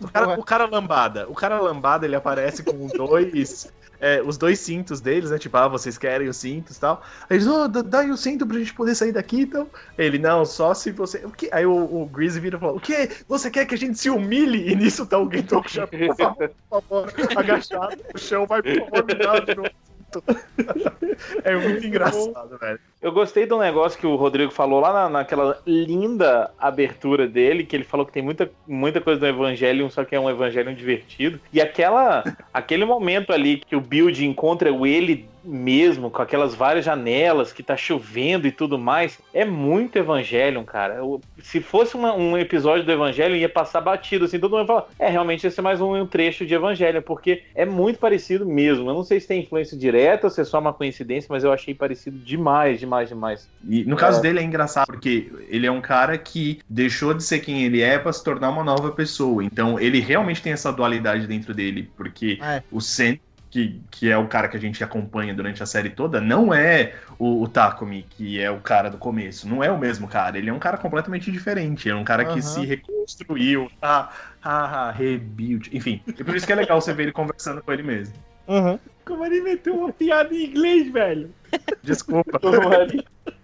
[0.00, 1.28] O cara, o cara lambada.
[1.28, 3.72] O cara lambada, ele aparece com dois.
[4.00, 5.38] é, os dois cintos deles, né?
[5.38, 7.02] Tipo, ah, vocês querem os cintos e tal.
[7.28, 9.68] Aí eles, oh, dá aí o cinto pra gente poder sair daqui então.
[9.98, 11.18] Ele, não, só se você.
[11.26, 11.48] O quê?
[11.52, 13.10] Aí o, o Greasy vira e fala: O quê?
[13.28, 14.70] Você quer que a gente se humilhe?
[14.72, 18.74] E nisso tá o Gentoku já, por favor, por favor, agachado no chão, vai, por
[18.78, 19.70] favor, me dá de novo
[20.18, 20.24] o cinto.
[21.44, 22.78] É muito engraçado, velho.
[23.00, 27.76] Eu gostei do negócio que o Rodrigo falou lá na, naquela linda abertura dele, que
[27.76, 31.38] ele falou que tem muita, muita coisa do Evangelion, só que é um Evangelion divertido.
[31.52, 36.84] E aquela, aquele momento ali que o Build encontra o ele mesmo, com aquelas várias
[36.84, 40.94] janelas, que tá chovendo e tudo mais, é muito Evangelion, cara.
[40.96, 44.66] Eu- se fosse uma- um episódio do Evangelion, ia passar batido, assim, todo mundo ia
[44.66, 48.46] falar, é, realmente esse é mais um, um trecho de Evangelion, porque é muito parecido
[48.46, 48.88] mesmo.
[48.88, 51.52] Eu não sei se tem influência direta ou se é só uma coincidência, mas eu
[51.52, 53.48] achei parecido demais, demais, demais.
[53.68, 57.40] E no caso dele é engraçado, porque ele é um cara que deixou de ser
[57.40, 59.44] quem ele é pra se tornar uma nova pessoa.
[59.44, 62.62] Então ele realmente tem essa dualidade dentro dele, porque É.
[62.70, 66.20] o Sen, que, que é o cara que a gente acompanha durante a série toda,
[66.20, 69.48] não é o, o Takumi, que é o cara do começo.
[69.48, 70.38] Não é o mesmo cara.
[70.38, 71.90] Ele é um cara completamente diferente.
[71.90, 72.42] É um cara que Aham.
[72.42, 74.10] se reconstruiu, ah,
[74.42, 75.68] ah, rebuild.
[75.72, 78.14] Enfim, e por isso que é legal você ver ele conversando com ele mesmo.
[78.46, 78.78] Uhum.
[79.04, 81.30] Como ele meteu uma piada em inglês, velho.
[81.82, 82.40] Desculpa.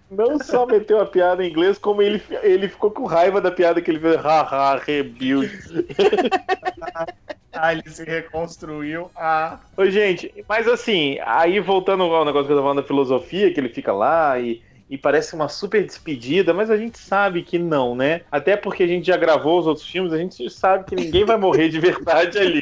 [0.09, 3.81] Não só meteu a piada em inglês, como ele, ele ficou com raiva da piada
[3.81, 4.15] que ele fez.
[4.15, 5.51] Haha, rebuild.
[7.59, 9.09] ah, ele se reconstruiu.
[9.15, 9.59] Ah.
[9.75, 13.59] Ô, gente, mas assim, aí voltando ao negócio que eu tava falando da filosofia, que
[13.59, 17.95] ele fica lá e, e parece uma super despedida, mas a gente sabe que não,
[17.95, 18.21] né?
[18.31, 21.37] Até porque a gente já gravou os outros filmes, a gente sabe que ninguém vai
[21.37, 22.61] morrer de verdade ali.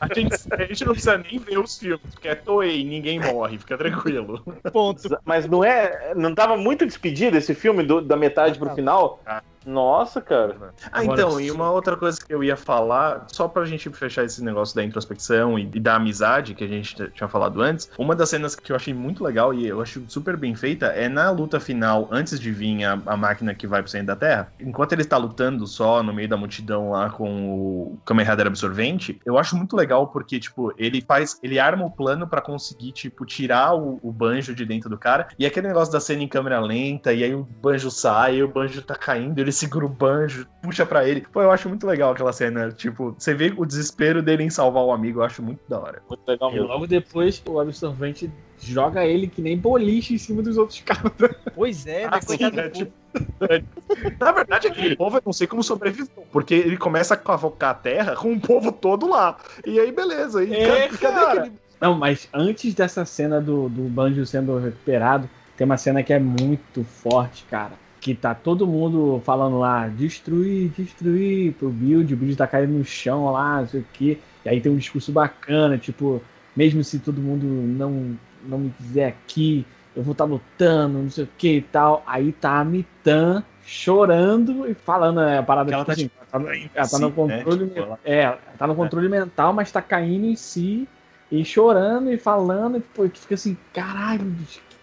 [0.00, 3.58] A gente, a gente não precisa nem ver os filmes, porque é Toei, ninguém morre,
[3.58, 4.42] fica tranquilo.
[4.72, 5.18] Ponto.
[5.24, 6.12] Mas não é.
[6.14, 9.20] Não tava muito despedido esse filme do- da metade pro final?
[9.24, 9.42] Ah.
[9.70, 10.74] Nossa, cara.
[10.90, 14.24] Ah, Agora, então, e uma outra coisa que eu ia falar, só pra gente fechar
[14.24, 18.16] esse negócio da introspecção e, e da amizade que a gente tinha falado antes, uma
[18.16, 21.30] das cenas que eu achei muito legal e eu acho super bem feita é na
[21.30, 24.92] luta final, antes de vir a, a máquina que vai pro centro da Terra, enquanto
[24.92, 29.38] ele está lutando só no meio da multidão lá com o Kamen Rider absorvente, eu
[29.38, 33.74] acho muito legal porque, tipo, ele faz, ele arma o plano pra conseguir, tipo, tirar
[33.74, 37.12] o, o banjo de dentro do cara, e aquele negócio da cena em câmera lenta,
[37.12, 40.84] e aí o banjo sai, e o banjo tá caindo, ele segura o banjo, puxa
[40.86, 41.20] pra ele.
[41.32, 44.82] Pô, eu acho muito legal aquela cena, tipo, você vê o desespero dele em salvar
[44.84, 46.02] o amigo, eu acho muito da hora.
[46.08, 46.66] Muito legal E mesmo.
[46.68, 51.12] logo depois o absorvente joga ele que nem boliche em cima dos outros caras.
[51.54, 52.92] Pois é, Ah, sim, coitado né, tipo,
[54.20, 57.74] Na verdade, aquele povo eu não sei como sobreviveu, porque ele começa a cavocar a
[57.74, 59.36] terra com o povo todo lá.
[59.66, 60.44] E aí, beleza.
[60.44, 65.28] E É, cadê- cadê aquele- Não, mas antes dessa cena do, do Banjo sendo recuperado,
[65.56, 67.72] tem uma cena que é muito forte, cara.
[68.00, 72.84] Que tá todo mundo falando lá, destruir, destruir pro build, o build tá caindo no
[72.84, 74.18] chão lá, não sei o quê.
[74.44, 76.22] E aí tem um discurso bacana, tipo,
[76.56, 81.24] mesmo se todo mundo não, não me quiser aqui, eu vou estar lutando, não sei
[81.24, 82.02] o que e tal.
[82.06, 86.26] Aí tá a Mitan chorando e falando é, a parada ela tipo tá, assim, ela
[86.26, 87.14] tá, ela tá si, no né?
[87.14, 87.68] controle.
[87.68, 90.88] Tipo, ela- É, tá no controle mental, mas tá caindo em si
[91.30, 94.24] e chorando e falando, e pô, tu fica assim, caralho,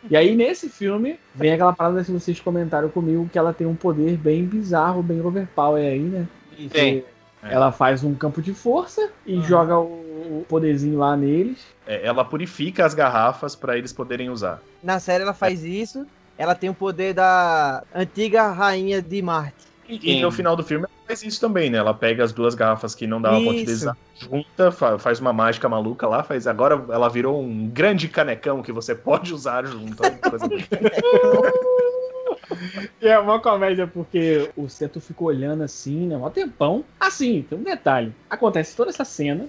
[0.09, 3.75] E aí, nesse filme, vem aquela parada que vocês comentaram comigo, que ela tem um
[3.75, 6.27] poder bem bizarro, bem overpower aí, né?
[6.71, 7.03] Tem.
[7.43, 11.65] Ela faz um campo de força e joga o poderzinho lá neles.
[11.85, 14.61] É, ela purifica as garrafas pra eles poderem usar.
[14.83, 16.05] Na série ela faz isso.
[16.37, 19.66] Ela tem o poder da antiga rainha de Marte.
[19.89, 21.77] E, e no final do filme ela faz isso também, né?
[21.77, 25.69] Ela pega as duas garrafas que não dava pra utilizar, junta, fa- faz uma mágica
[25.69, 26.45] maluca lá, faz.
[26.47, 29.95] Agora ela virou um grande canecão que você pode usar junto.
[29.97, 30.45] coisa.
[33.01, 36.17] E é uma comédia porque o Seto fica olhando assim, né?
[36.17, 36.83] Um tempão.
[36.99, 38.13] Assim, tem um detalhe.
[38.29, 39.45] Acontece toda essa cena.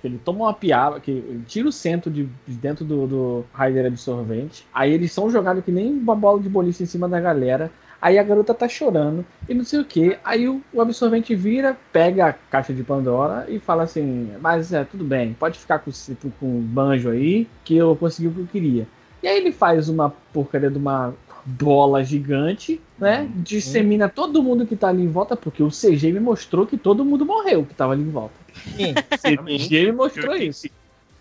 [0.00, 3.44] Que ele toma uma piaba, que ele tira o centro de, de dentro do, do
[3.52, 4.66] Raider absorvente.
[4.72, 7.70] Aí eles são jogados que nem uma bola de boliche em cima da galera.
[8.00, 10.16] Aí a garota tá chorando e não sei o que.
[10.24, 14.84] Aí o, o absorvente vira, pega a caixa de Pandora e fala assim: Mas é,
[14.84, 15.90] tudo bem, pode ficar com,
[16.38, 18.88] com o banjo aí, que eu consegui o que eu queria.
[19.22, 21.12] E aí ele faz uma porcaria de uma
[21.44, 23.28] bola gigante, né?
[23.34, 27.04] Dissemina todo mundo que tá ali em volta, porque o CG me mostrou que todo
[27.04, 28.34] mundo morreu que tava ali em volta.
[28.76, 28.94] Sim.
[29.40, 30.68] O CG me mostrou isso.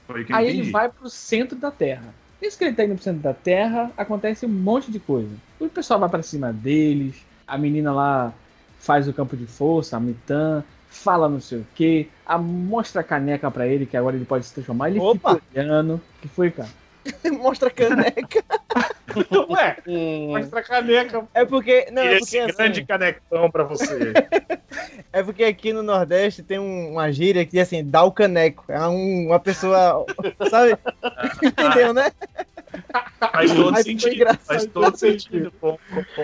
[0.08, 0.62] Aí entendi.
[0.62, 2.14] ele vai pro centro da Terra.
[2.42, 5.30] Isso que ele tá indo pro centro da Terra, acontece um monte de coisa.
[5.60, 7.16] O pessoal vai pra cima deles,
[7.48, 8.34] a menina lá
[8.80, 12.08] faz o campo de força, a Mitan, fala não sei o que,
[12.40, 14.90] mostra a caneca pra ele, que agora ele pode se transformar.
[14.90, 15.36] Ele Opa!
[15.36, 15.96] fica olhando.
[15.96, 16.70] O que foi, cara?
[17.40, 18.44] Mostra a caneca.
[19.50, 19.78] Ué,
[20.28, 21.26] mostra a caneca.
[21.34, 21.88] É porque.
[21.92, 24.14] Não, é Esse porque, assim, grande canecão pra você.
[25.12, 28.64] é porque aqui no Nordeste tem um- uma gíria que diz assim, dá o caneco.
[28.68, 30.06] É um- uma pessoa.
[30.50, 30.78] Sabe?
[31.42, 32.12] Entendeu, né?
[33.20, 34.40] Faz todo Aí ficou sentido.
[34.40, 35.78] Faz todo sentido com
[36.16, 36.24] com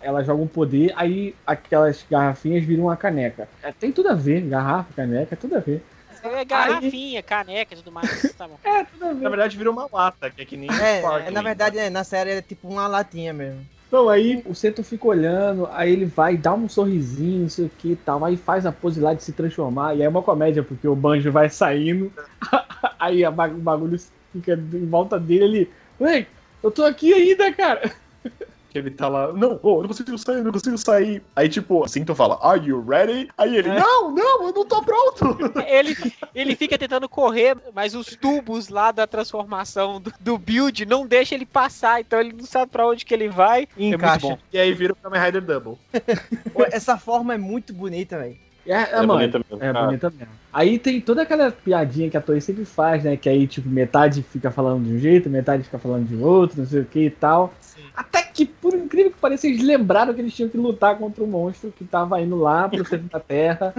[0.00, 3.48] ela joga um poder, aí aquelas garrafinhas viram uma caneca.
[3.62, 5.82] É, tem tudo a ver, garrafa, caneca, tudo a ver.
[6.24, 8.32] É garrafinha, caneca e tudo mais.
[8.36, 8.58] Tá bom.
[8.64, 9.28] É, tudo a Na ver.
[9.28, 12.42] verdade, virou uma lata, que é que nem É, na verdade, é, na série é
[12.42, 13.64] tipo uma latinha mesmo.
[13.88, 17.68] Então aí o Seto fica olhando, aí ele vai, dá um sorrisinho, não sei o
[17.68, 20.22] que e tal, aí faz a pose lá de se transformar, e aí é uma
[20.22, 22.10] comédia, porque o Banjo vai saindo,
[22.98, 23.98] aí o bagulho
[24.32, 26.26] fica em volta dele, ele, ué,
[26.62, 27.92] eu tô aqui ainda, cara.
[28.72, 31.22] Que ele tá lá, não, oh, eu não consigo sair, eu não consigo sair.
[31.36, 33.28] Aí, tipo, assim, tu fala, are you ready?
[33.36, 35.36] Aí ele, não, não, eu não tô pronto.
[35.68, 35.94] Ele,
[36.34, 41.36] ele fica tentando correr, mas os tubos lá da transformação do, do build não deixam
[41.36, 43.68] ele passar, então ele não sabe pra onde que ele vai.
[43.76, 44.26] E É encaixa.
[44.26, 44.46] muito bom.
[44.50, 45.76] E aí vira o Kamen Rider Double.
[46.72, 48.38] Essa forma é muito bonita, velho.
[48.66, 49.64] É, é, É mano, bonita mesmo.
[49.64, 49.84] É Ah.
[49.86, 50.32] bonita mesmo.
[50.52, 53.16] Aí tem toda aquela piadinha que a Toei sempre faz, né?
[53.16, 56.66] Que aí, tipo, metade fica falando de um jeito, metade fica falando de outro, não
[56.66, 57.52] sei o que e tal.
[57.96, 61.26] Até que, por incrível que pareça, eles lembraram que eles tinham que lutar contra o
[61.26, 63.74] monstro que tava indo lá pro centro da Terra.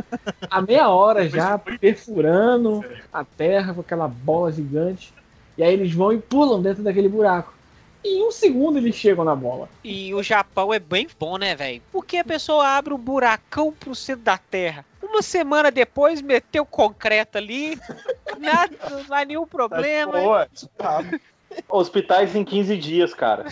[0.49, 5.13] A meia hora já, perfurando a Terra com aquela bola gigante.
[5.57, 7.53] E aí eles vão e pulam dentro daquele buraco.
[8.03, 9.69] E em um segundo eles chegam na bola.
[9.83, 11.81] E o Japão é bem bom, né, velho?
[11.91, 14.85] Porque a pessoa abre um buracão pro centro da Terra.
[15.01, 17.79] Uma semana depois, meteu concreto ali.
[18.39, 20.11] Nada, não vai nenhum problema.
[20.11, 20.33] Pô,
[21.69, 23.45] Hospitais em 15 dias, cara.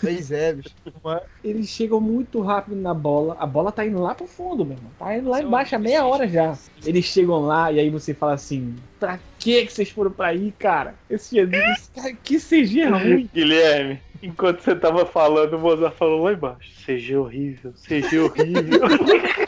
[0.00, 0.70] Pois é, bicho.
[1.42, 3.36] Eles chegam muito rápido na bola.
[3.38, 4.90] A bola tá indo lá pro fundo, meu irmão.
[4.98, 6.56] Tá indo lá Isso é embaixo há meia hora já.
[6.84, 10.52] Eles chegam lá e aí você fala assim: pra que que vocês foram pra aí,
[10.58, 10.94] cara?
[11.10, 13.30] Esse Jesus, cara, que CG é ruim.
[13.32, 16.70] Guilherme, enquanto você tava falando, o Mozart falou lá embaixo.
[16.84, 18.80] CG horrível, CG horrível.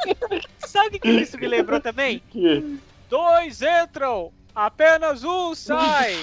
[0.59, 2.21] Sabe o que isso me lembrou também?
[2.31, 2.79] Que-
[3.09, 6.17] Dois entram, apenas um sai.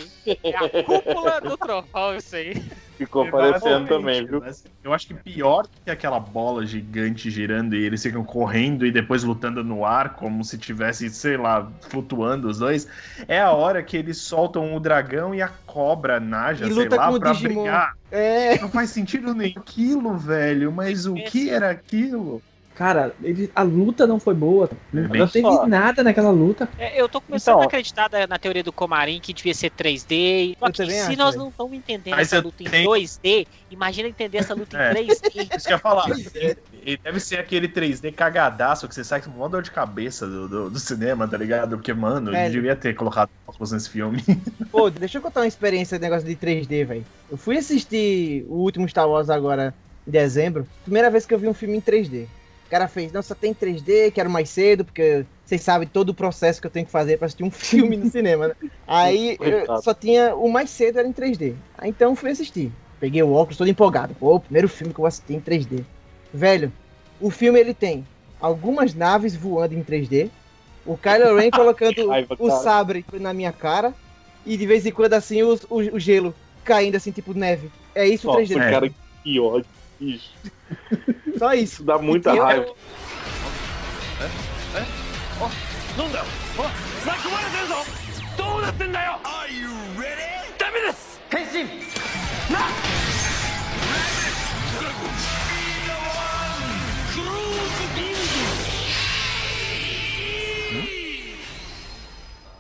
[0.44, 2.62] É a cúpula do trovão, isso aí.
[2.98, 4.44] Ficou parecendo também, viu?
[4.84, 9.24] Eu acho que pior que aquela bola gigante girando e eles ficam correndo e depois
[9.24, 12.88] lutando no ar, como se tivesse, sei lá, flutuando os dois,
[13.28, 16.96] é a hora que eles soltam o dragão e a cobra naja, E sei luta
[16.96, 17.64] lá, com o pra Digimon.
[17.64, 17.94] brigar.
[18.12, 18.60] É.
[18.60, 22.40] Não faz sentido nem aquilo, velho, mas o que era aquilo?
[22.82, 24.68] Cara, ele- a luta não foi boa.
[24.92, 25.68] Não, bem não teve só.
[25.68, 26.68] nada naquela luta.
[26.80, 27.62] É, eu tô começando Então.
[27.62, 30.56] a acreditar da- na teoria do Comarim que devia ser 3D.
[30.58, 34.10] Só que se acho, nós não estamos entendendo Mas essa luta em tenho- 2D, imagina
[34.10, 34.90] entender essa luta É.
[34.90, 35.12] em 3D.
[35.56, 36.06] Isso que eu ia falar.
[36.10, 40.48] Ele deve ser aquele 3D cagadaço que você sai com uma dor de cabeça do,
[40.50, 41.78] do, do cinema, tá ligado?
[41.78, 42.46] Porque, mano, É.
[42.46, 44.24] ele devia ter colocado cosmos nesse filme.
[44.72, 47.06] Pô, deixa eu contar uma experiência de negócio de 3D, velho.
[47.30, 49.72] Eu fui assistir o último Star Wars agora
[50.08, 50.68] em dezembro.
[50.84, 52.28] Primeira vez que eu vi um filme em 3D.
[52.72, 56.14] O cara fez, não, só tem 3D, quero mais cedo, porque vocês sabem todo o
[56.14, 58.56] processo que eu tenho que fazer pra assistir um filme no cinema, né?
[58.88, 59.38] Aí
[59.84, 61.54] só tinha o mais cedo era em 3D.
[61.78, 62.72] Aí então fui assistir.
[62.98, 64.16] Peguei o óculos todo empolgado.
[64.18, 65.84] Pô, o primeiro filme que eu vou assistir em 3D.
[66.34, 66.72] Velho,
[67.20, 68.08] o filme ele tem
[68.40, 70.30] algumas naves voando em 3D,
[70.86, 73.94] o Kylo Ren colocando Raiva, o sabre na minha cara
[74.46, 77.70] e de vez em quando assim o, o, o gelo caindo assim, tipo neve.
[77.94, 78.56] É isso o 3D.
[78.56, 78.72] Nossa, É.
[78.72, 78.92] cara,
[79.26, 79.66] que ódio,
[80.01, 80.31] bicho.
[81.39, 81.65] Só isso.
[81.75, 82.67] Isso dá muita E eu- raiva.
[85.97, 86.25] なんだよ
[86.59, 86.63] お
[87.07, 87.75] 巻き込まれてるぞ
[88.37, 89.69] どうなってんだよ Are you
[89.99, 90.59] ready?
[90.59, 91.65] ダメです変身
[92.53, 92.61] な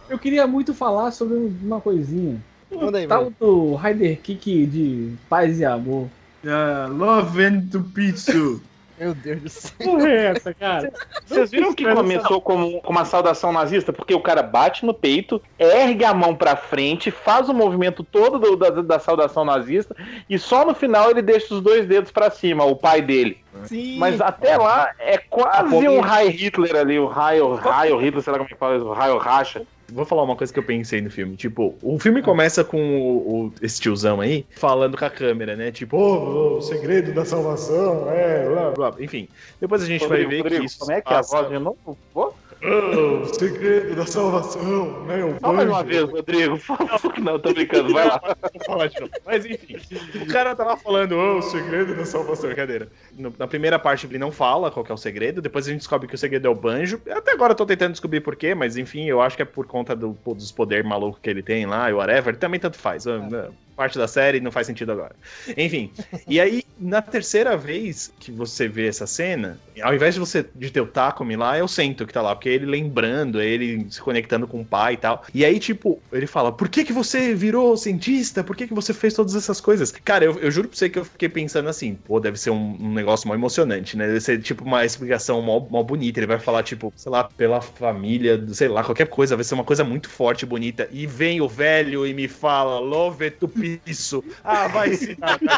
[0.08, 2.38] Eu queria muito falar sobre uma coisinha.
[2.70, 3.36] Manda aí, Tal mano.
[3.38, 6.08] do Rider Kick de paz e amor.
[6.45, 8.59] Ah, love and to pizza.
[8.99, 9.71] Meu Deus do céu.
[9.83, 10.93] Porra é essa, cara?
[11.25, 13.91] Vocês viram que começou como, como uma saudação nazista?
[13.91, 18.37] Porque o cara bate no peito, ergue a mão pra frente, faz o movimento todo
[18.37, 19.95] do- da, da saudação nazista
[20.29, 23.39] e só no final ele deixa os dois dedos pra cima, o pai dele.
[23.63, 23.97] Sim.
[23.97, 28.37] Mas até lá é quase um Heil Hitler ali, o Heil, Heil Hitler, sei lá
[28.37, 29.63] como é que fala, o Heil Racha.
[29.91, 31.35] Vou falar uma coisa que eu pensei no filme.
[31.35, 35.71] Tipo, o filme começa com o, o- esse tiozão aí falando com a câmera, né?
[35.71, 38.95] Tipo, "Oh, o segredo da salvação, é, blá, blá.
[38.99, 39.27] Enfim,
[39.59, 40.77] depois a gente vai ver Rodrigo, que isso.
[40.79, 41.99] Como é que é a voz de novo?
[42.63, 45.23] Oh, o segredo da salvação, né?
[45.25, 46.59] O Fala mais uma anjo." vez, Rodrigo.
[47.21, 48.21] Não, tô brincando, vai lá.
[49.25, 49.77] Mas enfim,
[50.21, 52.91] o cara tava falando, ô, o segredo da salvação, brincadeira.
[53.39, 56.07] Na primeira parte ele não fala qual que é o segredo, depois a gente descobre
[56.07, 57.01] que o segredo é o banjo.
[57.09, 59.65] Até agora eu tô tentando descobrir por quê, mas enfim, eu acho que é por
[59.65, 62.35] conta do- dos poderes malucos que ele tem lá, e whatever.
[62.37, 63.07] Também tanto faz.
[63.07, 65.15] ah, ah, Parte da série não faz sentido agora.
[65.57, 65.91] Enfim,
[66.27, 70.69] e aí, na terceira vez que você vê essa cena, ao invés de você de
[70.69, 73.45] ter o Takumi lá, é o Sento que tá lá, porque é ele lembrando, é
[73.45, 75.23] ele se conectando com o pai e tal.
[75.33, 78.43] E aí, tipo, ele fala: Por que que você virou cientista?
[78.43, 79.91] Por que que você fez todas essas coisas?
[79.91, 82.77] Cara, eu, eu juro pra você que eu fiquei pensando assim: pô, deve ser um,
[82.79, 84.07] um negócio mó emocionante, né?
[84.07, 86.19] Deve ser, tipo, uma explicação mó, mó bonita.
[86.19, 89.63] Ele vai falar, tipo, sei lá, pela família, sei lá, qualquer coisa, vai ser uma
[89.63, 90.87] coisa muito forte e bonita.
[90.91, 93.47] E vem o velho e me fala: Love to
[93.85, 94.23] isso.
[94.43, 95.39] Ah, vai se dar.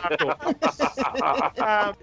[1.59, 1.93] Ah,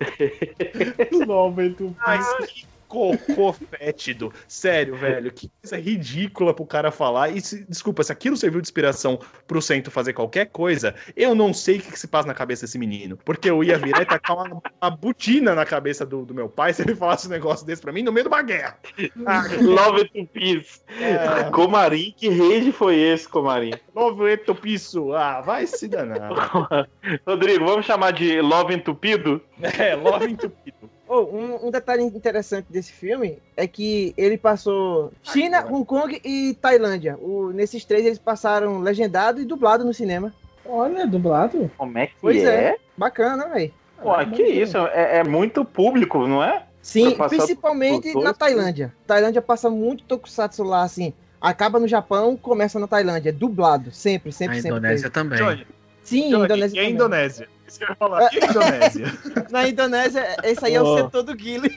[1.26, 1.94] Momento.
[2.06, 4.32] Mas que cocô fétido.
[4.48, 5.30] Sério, velho.
[5.30, 7.28] Que coisa ridícula pro cara falar.
[7.30, 11.54] E se- desculpa, se aquilo serviu de inspiração pro Cento fazer qualquer coisa, eu não
[11.54, 13.16] sei o que, que se passa na cabeça desse menino.
[13.24, 16.72] Porque eu ia virar e tacar uma, uma botina na cabeça do, do meu pai
[16.74, 18.76] se ele falasse um negócio desse pra mim no meio de uma guerra.
[19.24, 20.80] Ah, Love to Peace.
[21.00, 21.48] É.
[21.50, 23.72] Comarim, que rage foi esse, Comarim?
[23.94, 25.12] novo etopiço.
[25.12, 26.30] Ah, vai se danar.
[27.26, 29.40] Rodrigo, vamos chamar de Love Entupido?
[29.62, 30.90] É, love entupido.
[31.12, 36.54] Oh, um, um detalhe interessante desse filme é que ele passou China, Hong Kong e
[36.62, 37.18] Tailândia.
[37.20, 40.32] O- nesses três eles passaram legendado e dublado no cinema.
[40.64, 41.68] Olha, dublado.
[41.76, 42.64] Como é que Pois é?
[42.64, 42.76] é.
[42.96, 43.74] Bacana, velho.
[44.00, 44.78] Pô, que isso?
[44.78, 46.62] É, é muito público, não é?
[46.80, 48.94] Sim, principalmente na Tailândia.
[49.04, 51.12] Tailândia passa muito tokusatsu lá, assim.
[51.40, 53.32] Acaba no Japão, começa na Tailândia.
[53.32, 54.78] Dublado, sempre, sempre, A sempre.
[54.78, 55.38] Indonésia também.
[55.38, 55.66] Johnny,
[56.10, 56.76] Sim, Johnny, Indonésia.
[56.76, 56.94] e a também.
[56.94, 57.48] Indonésia?
[57.66, 58.30] Isso que eu ia falar.
[58.32, 59.06] E a Indonésia?
[59.50, 60.96] Na Indonésia, esse aí é o Oh.
[60.98, 61.70] setor do Guile.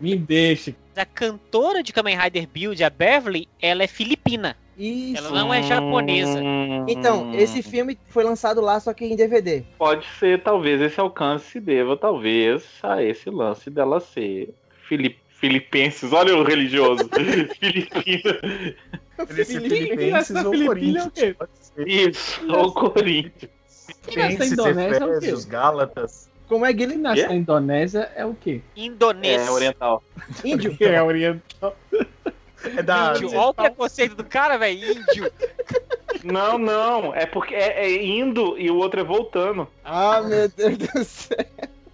[0.00, 0.74] Me deixa.
[0.96, 4.56] A cantora de Kamen Rider Build, a Beverly, ela é filipina.
[4.76, 5.18] Isso.
[5.18, 6.40] Ela não é japonesa.
[6.42, 9.62] Hum, Então, esse filme foi lançado lá, só que em DVD.
[9.78, 14.52] Pode ser, talvez, esse alcance se deva, talvez, a esse lance dela ser
[14.88, 16.12] filip, filipenses.
[16.12, 17.08] Olha o religioso.
[17.60, 18.40] Filipina.
[19.26, 21.34] Filipe- filipenses ou Filipina é
[21.78, 21.88] o.
[21.88, 23.50] Isso, o Corinthians.
[24.06, 25.16] Quem nasce na Indonésia é o quê?
[25.16, 26.28] Efésios, Gálatas.
[26.48, 26.96] Como é Quem Guile?
[27.00, 28.60] nasce na Indonésia é o quê?
[28.76, 29.46] Indonês.
[29.46, 30.02] É, oriental.
[30.44, 30.76] Índio.
[30.80, 31.76] É oriental.
[32.64, 33.30] É da Índio.
[33.36, 34.92] Olha o preconceito do cara, velho.
[34.92, 35.32] Índio.
[36.24, 37.14] Não, não.
[37.14, 39.66] É porque é, é indo e o outro é voltando.
[39.84, 41.38] Ah, meu Deus do céu.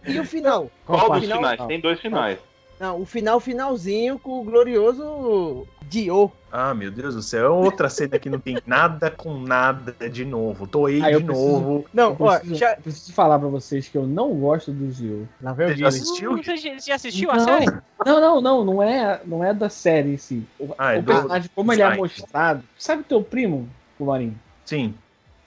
[0.06, 0.70] E o final?
[0.86, 1.38] Qual dos final?
[1.38, 1.66] finais?
[1.66, 2.38] Tem dois finais.
[2.80, 6.30] Não, o final finalzinho com o glorioso Dio.
[6.50, 7.44] Ah, meu Deus do céu.
[7.46, 10.66] É outra cena que não tem nada com nada de novo.
[10.66, 11.84] Toei Ah, de preciso- novo.
[11.92, 12.76] Não, Eu ó, preciso, já.
[12.76, 15.28] preciso falar pra vocês que eu não gosto do Zio.
[15.42, 16.36] Lá vem o Você já assistiu?
[16.36, 17.66] Você já- já assistiu a não, série?
[18.06, 20.42] não, não, não, não é, não é da série em si.
[20.58, 22.62] O, Ah, é o do- personagem, como ele é mostrado.
[22.78, 23.68] Sabe teu primo,
[24.00, 24.38] Marinho?
[24.64, 24.94] Sim.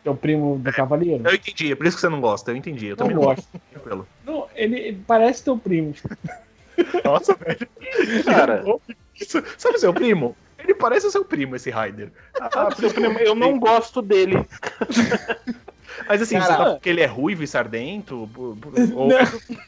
[0.04, 1.24] Teu primo do Cavaleiro?
[1.28, 1.72] Eu entendi.
[1.72, 2.52] É por isso que você não gosta.
[2.52, 2.88] Eu entendi.
[2.88, 3.28] Eu Não também gosto.
[3.54, 3.72] não gosto.
[3.72, 4.08] Tranquilo.
[4.26, 5.94] Não, ele parece teu primo.
[7.06, 7.68] Nossa, velho.
[8.26, 8.64] Cara.
[9.22, 10.36] Isso- Sabe o seu primo?
[10.60, 12.12] Ele parece o seu primo, esse Ryder.
[12.40, 14.46] Ah, seu primo, eu não gosto dele.
[16.08, 18.30] Mas assim, Cara, você tá porque ele é ruivo e sardento?
[18.34, 19.10] Por, por- ou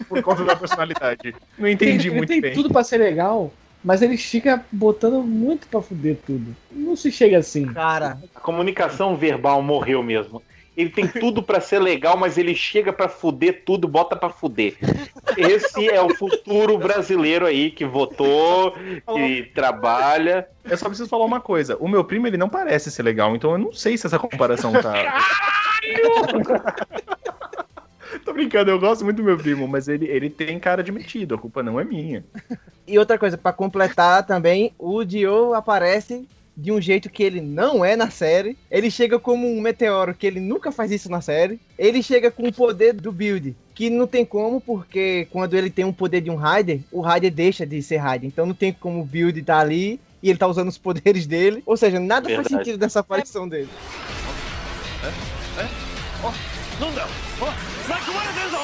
[0.08, 1.36] por conta da personalidade?
[1.58, 2.54] Não entendi ele muito tem bem.
[2.54, 3.52] tudo pra ser legal,
[3.84, 6.56] mas ele fica botando muito pra fuder tudo.
[6.72, 7.66] Não se chega assim.
[7.74, 10.42] Cara, A comunicação verbal morreu mesmo.
[10.76, 14.76] Ele tem tudo pra ser legal, mas ele chega pra fuder tudo, bota pra fuder.
[15.38, 18.76] Esse é o futuro brasileiro aí que votou,
[19.14, 20.48] que trabalha.
[20.64, 21.78] Eu só preciso falar uma coisa.
[21.80, 24.72] O meu primo, ele não parece ser legal, então eu não sei se essa comparação
[24.74, 24.94] tá.
[28.24, 31.36] Tô brincando, eu gosto muito do meu primo, mas ele, ele tem cara de metido,
[31.36, 32.24] a culpa não é minha.
[32.88, 37.84] E outra coisa, pra completar também, o Dio aparece de um jeito que ele não
[37.84, 38.58] é na série.
[38.70, 41.60] Ele chega como um meteoro, que ele nunca faz isso na série.
[41.78, 45.85] Ele chega com o poder do build, que não tem como, porque quando ele tem
[45.85, 48.29] um poder de um Raider, o Raider deixa de ser Raider.
[48.29, 51.63] Então não tem como o build tá ali e ele tá usando os poderes dele.
[51.65, 52.65] Ou seja, nada faz Verdade.
[52.65, 53.69] sentido dessa aparição dele.
[56.81, 57.09] なんだよ
[57.41, 58.59] あ巻き込まれてるぞ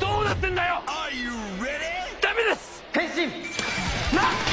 [0.00, 2.20] どうなってんだよ Are you ready?
[2.20, 3.26] ダメです変身
[4.14, 4.51] な O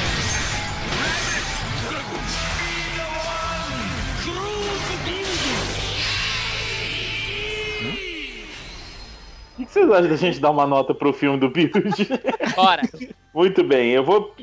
[9.67, 11.73] Que vocês acham da gente dar uma nota pro filme do Build?
[12.57, 12.83] Bora.
[13.33, 14.35] Muito bem, eu vou.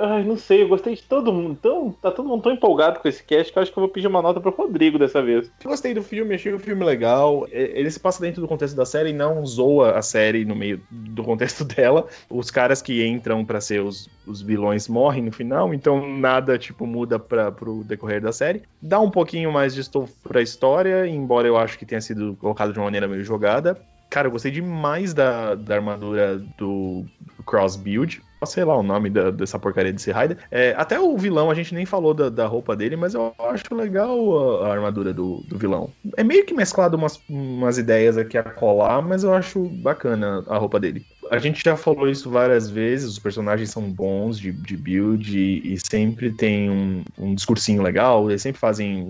[0.00, 1.58] Ai, não sei, eu gostei de todo mundo.
[1.60, 3.90] Tão, tá todo mundo tão empolgado com esse cast que eu acho que eu vou
[3.90, 5.50] pedir uma nota pro Rodrigo dessa vez.
[5.62, 7.46] Eu gostei do filme, achei o filme legal.
[7.52, 10.56] E- Ele se passa dentro do contexto da série e não zoa a série no
[10.56, 12.06] meio do contexto dela.
[12.30, 16.86] Os caras que entram pra ser os, os vilões morrem no final, então nada tipo
[16.86, 18.62] muda para pro decorrer da série.
[18.80, 22.72] Dá um pouquinho mais de estofo pra história, embora eu acho que tenha sido colocado
[22.72, 23.78] de uma maneira meio jogada.
[24.10, 27.08] Cara, eu gostei demais da, da armadura do
[27.46, 28.20] Cross Build.
[28.46, 30.38] Sei lá o nome da- dessa porcaria desse Rider.
[30.50, 33.72] É, até o vilão, a gente nem falou da, da roupa dele, mas eu acho
[33.74, 35.94] legal a, a armadura do, do vilão.
[36.16, 40.56] É meio que mesclado umas, umas ideias aqui a colar, mas eu acho bacana a
[40.58, 41.06] roupa dele.
[41.30, 45.74] A gente já falou isso várias vezes, os personagens são bons de, de build e,
[45.74, 49.06] e sempre tem um, um discursinho legal, eles sempre fazem.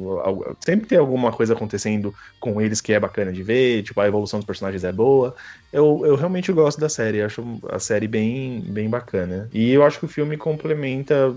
[0.62, 4.38] Sempre tem alguma coisa acontecendo com eles que é bacana de ver, tipo, a evolução
[4.38, 5.34] dos personagens é boa.
[5.72, 9.48] Eu, eu realmente gosto da série, acho a série bem, bem bacana.
[9.50, 11.34] E eu acho que o filme complementa.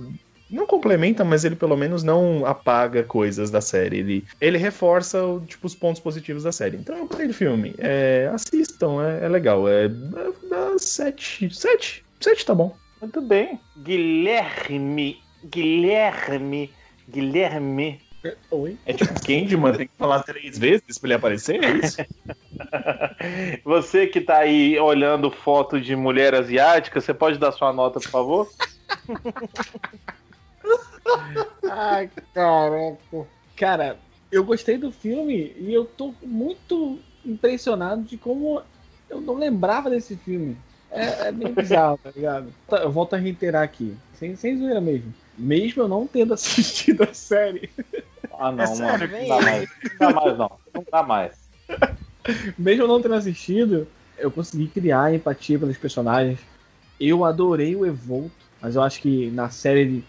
[0.53, 3.97] Não complementa, mas ele pelo menos não apaga coisas da série.
[3.97, 6.77] Ele, ele reforça tipo, os pontos positivos da série.
[6.77, 7.73] Então eu gostei do filme.
[7.79, 9.67] É, assistam, é, é legal.
[9.67, 11.49] É, é dá sete.
[11.51, 12.05] Sete?
[12.19, 12.75] Sete tá bom.
[13.01, 13.59] Muito bem.
[13.79, 15.17] Guilherme.
[15.43, 16.71] Guilherme.
[17.09, 17.99] Guilherme.
[18.51, 18.77] Oi?
[18.85, 21.97] É tipo Candyman, tem que falar três vezes pra ele aparecer, é isso?
[23.65, 28.09] Você que tá aí olhando foto de mulher asiática, você pode dar sua nota, por
[28.09, 28.49] favor?
[31.69, 33.27] Ai, caraca.
[33.55, 33.99] Cara,
[34.31, 38.61] eu gostei do filme e eu tô muito impressionado de como
[39.09, 40.57] eu não lembrava desse filme.
[40.91, 42.53] É, é bem bizarro, tá ligado?
[42.71, 45.13] Eu volto a reiterar aqui, sem, sem zoeira mesmo.
[45.37, 47.69] Mesmo eu não tendo assistido a série,
[48.37, 49.07] Ah, não, É mano.
[49.07, 49.69] Não dá mais.
[49.91, 50.51] Não dá mais, não.
[50.73, 51.49] Não dá mais.
[52.57, 53.87] mesmo eu não tendo assistido,
[54.17, 56.39] eu consegui criar empatia pelos personagens.
[56.99, 58.31] Eu adorei o Evolto,
[58.61, 60.03] mas eu acho que na série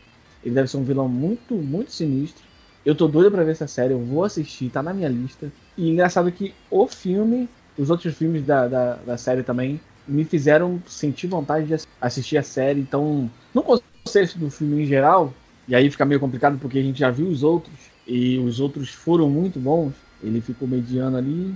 [0.45, 2.43] ele, deve ser um vilão muito, muito sinistro.
[2.85, 5.51] Eu tô doido pra ver essa série, eu vou assistir, tá na minha lista.
[5.77, 10.81] E engraçado que o filme, os outros filmes da, da, da série também, me fizeram
[10.87, 12.81] sentir vontade de ass- assistir a série.
[12.81, 15.33] Então, no conceito do filme em geral,
[15.67, 17.75] e aí fica meio complicado porque a gente já viu os outros,
[18.07, 19.95] e os outros foram muito bons.
[20.23, 21.55] Ele ficou mediano ali.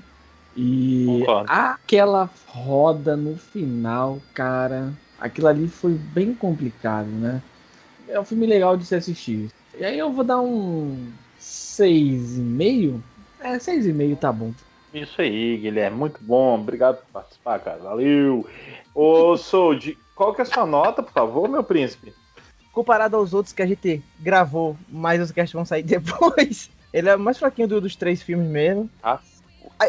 [0.56, 1.50] E Concordo.
[1.52, 7.42] aquela roda no final, cara, aquilo ali foi bem complicado, né?
[8.08, 9.50] É um filme legal de se assistir.
[9.78, 13.00] E aí eu vou dar um 6,5.
[13.40, 14.52] É, 6,5 tá bom.
[14.92, 15.96] Isso aí, Guilherme.
[15.96, 16.58] Muito bom.
[16.58, 17.78] Obrigado por participar, cara.
[17.78, 18.46] Valeu.
[18.94, 22.12] Ô, Sold, qual que é a sua nota, por favor, meu príncipe?
[22.72, 27.16] Comparado aos outros que a gente gravou, mas os casts vão sair depois, ele é
[27.16, 28.88] o mais fraquinho do- dos três filmes mesmo.
[29.02, 29.20] Ah,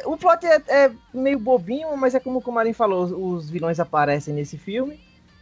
[0.06, 4.34] O plot é, é meio bobinho, mas é como o Comarim falou, os vilões aparecem
[4.34, 5.00] nesse filme.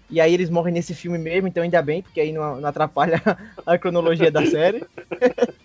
[0.10, 3.22] E aí eles morrem nesse filme mesmo, então ainda bem, porque aí não, não atrapalha
[3.66, 4.84] a cronologia da série.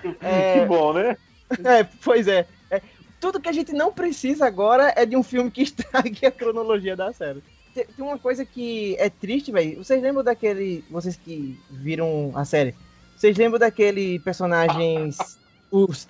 [0.00, 1.16] Que bom, né?
[1.64, 2.46] É, pois é.
[2.70, 2.80] É,
[3.20, 6.94] Tudo que a gente não precisa agora é de um filme que estrague a cronologia
[6.94, 7.42] da série.
[7.74, 9.82] Tem, tem uma coisa que é triste, velho.
[9.82, 10.84] Vocês lembram daquele.
[10.90, 12.74] Vocês que viram a série?
[13.16, 15.16] Vocês lembram daquele personagens.
[15.70, 16.08] Os,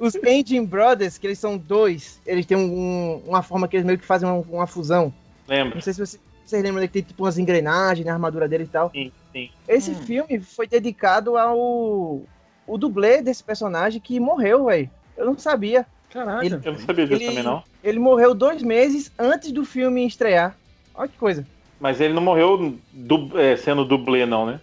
[0.00, 2.20] os Engine Brothers, que eles são dois.
[2.26, 5.14] Eles têm um- uma forma que eles meio que fazem uma, uma fusão.
[5.48, 5.76] Lembra?
[5.76, 8.68] Não sei se vocês, vocês lembram que tem tipo umas engrenagens na armadura dele e
[8.68, 8.90] tal.
[8.90, 9.50] Sim, sim.
[9.68, 12.22] Esse filme foi dedicado ao
[12.66, 14.88] o dublê desse personagem que morreu, velho.
[15.16, 15.86] Eu não sabia.
[16.10, 16.44] Caraca.
[16.46, 17.62] Ele- Eu não sabia disso Ele- também, não.
[17.82, 20.56] Ele morreu dois meses antes do filme estrear.
[20.94, 21.46] Olha que coisa.
[21.80, 24.60] Mas ele não morreu du- é, sendo dublê, não, né?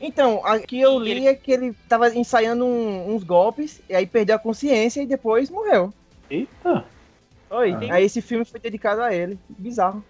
[0.00, 4.34] Então, aqui eu li é que ele tava ensaiando um- uns golpes, e aí perdeu
[4.36, 5.92] a consciência e depois morreu.
[6.30, 6.84] Eita.
[7.50, 7.72] Oi.
[7.72, 7.94] Ah.
[7.94, 9.38] Aí esse filme foi dedicado a ele.
[9.48, 10.02] Bizarro.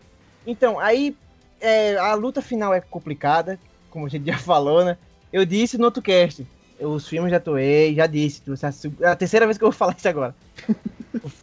[0.47, 1.17] Então, aí
[1.61, 3.59] é, a luta final é complicada,
[3.91, 4.97] como a gente já falou, né?
[5.33, 6.47] Eu disse no outro cast,
[6.81, 8.43] os filmes já toei, já disse,
[9.01, 10.35] é a terceira vez que eu vou falar isso agora.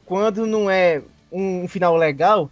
[0.05, 2.49] Quando não é um final legal,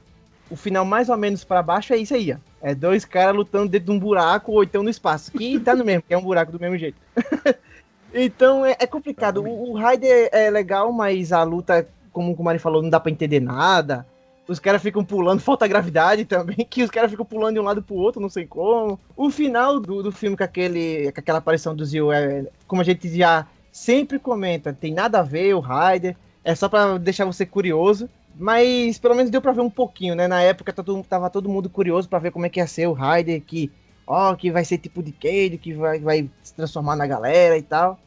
[0.50, 2.38] o final mais ou menos para baixo é isso aí, ó.
[2.62, 5.32] É dois caras lutando dentro de um buraco ou então no espaço.
[5.32, 6.98] Que tá no mesmo, que é um buraco do mesmo jeito.
[8.14, 9.44] então é, é complicado.
[9.44, 13.40] O, Raider é legal, mas a luta, como o Mari falou, não dá pra entender
[13.40, 14.06] nada.
[14.48, 17.82] Os caras ficam pulando, falta gravidade também, que os caras ficam pulando de um lado
[17.82, 19.00] pro outro, não sei como.
[19.16, 22.86] O final do, do filme com, aquele, com aquela aparição do Zio é, como a
[22.86, 27.46] gente já sempre comenta, tem nada a ver o Raider, é só para deixar você
[27.46, 28.10] curioso.
[28.38, 30.28] Mas pelo menos deu pra ver um pouquinho, né?
[30.28, 32.94] Na época todo, tava todo mundo curioso para ver como é que ia ser o
[32.94, 33.72] Raider, que,
[34.06, 37.62] ó, que vai ser tipo de Cade, que vai, vai se transformar na galera e
[37.62, 37.98] tal.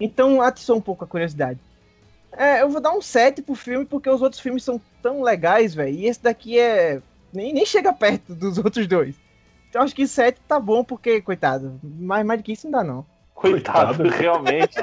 [0.00, 1.58] Então atiçou um pouco a curiosidade.
[2.36, 5.74] É, eu vou dar um 7 pro filme, porque os outros filmes são tão legais,
[5.74, 5.94] velho.
[5.94, 7.00] E esse daqui é.
[7.32, 9.16] Nem, nem chega perto dos outros dois.
[9.68, 12.84] Então acho que 7 tá bom, porque, coitado, mais, mais do que isso não dá,
[12.84, 13.06] não.
[13.34, 14.78] Coitado, realmente.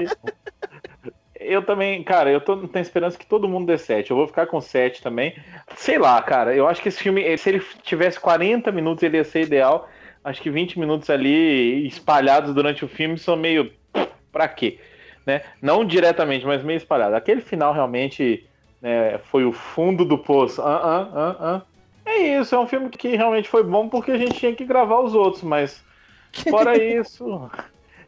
[1.39, 4.11] eu também, cara, eu tô, tenho esperança que todo mundo dê 7.
[4.11, 5.35] Eu vou ficar com 7 também.
[5.75, 9.23] Sei lá, cara, eu acho que esse filme, se ele tivesse 40 minutos, ele ia
[9.23, 9.89] ser ideal.
[10.23, 13.71] Acho que 20 minutos ali espalhados durante o filme são meio.
[14.31, 14.79] Pra quê?
[15.25, 15.41] Né?
[15.61, 17.15] Não diretamente, mas meio espalhado.
[17.15, 18.45] Aquele final realmente
[18.81, 20.61] né, foi o fundo do poço.
[20.61, 21.61] Ah, ah, ah.
[22.05, 24.99] É isso, é um filme que realmente foi bom porque a gente tinha que gravar
[24.99, 25.81] os outros, mas
[26.49, 27.49] fora isso.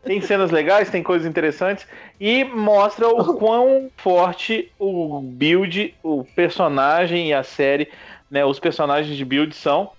[0.04, 1.88] Tem cenas legais, tem coisas interessantes
[2.20, 7.90] e mostra o quão forte o build, o personagem e a série,
[8.30, 9.92] né, os personagens de build são.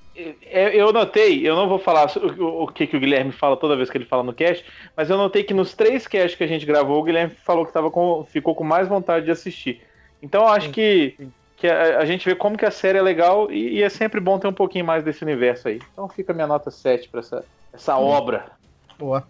[0.50, 2.06] Eu notei, eu não vou falar
[2.38, 4.64] o que, que o Guilherme fala toda vez que ele fala no cast,
[4.96, 7.72] mas eu notei que nos três casts que a gente gravou, o Guilherme falou que
[7.72, 9.82] tava com, ficou com mais vontade de assistir.
[10.22, 13.50] Então eu acho que, que a, a, gente vê como que a série é legal
[13.50, 15.80] e, e, é sempre bom ter um pouquinho mais desse universo aí.
[15.92, 18.52] Então fica a minha nota 7 para essa, essa obra.
[18.98, 19.26] Boa.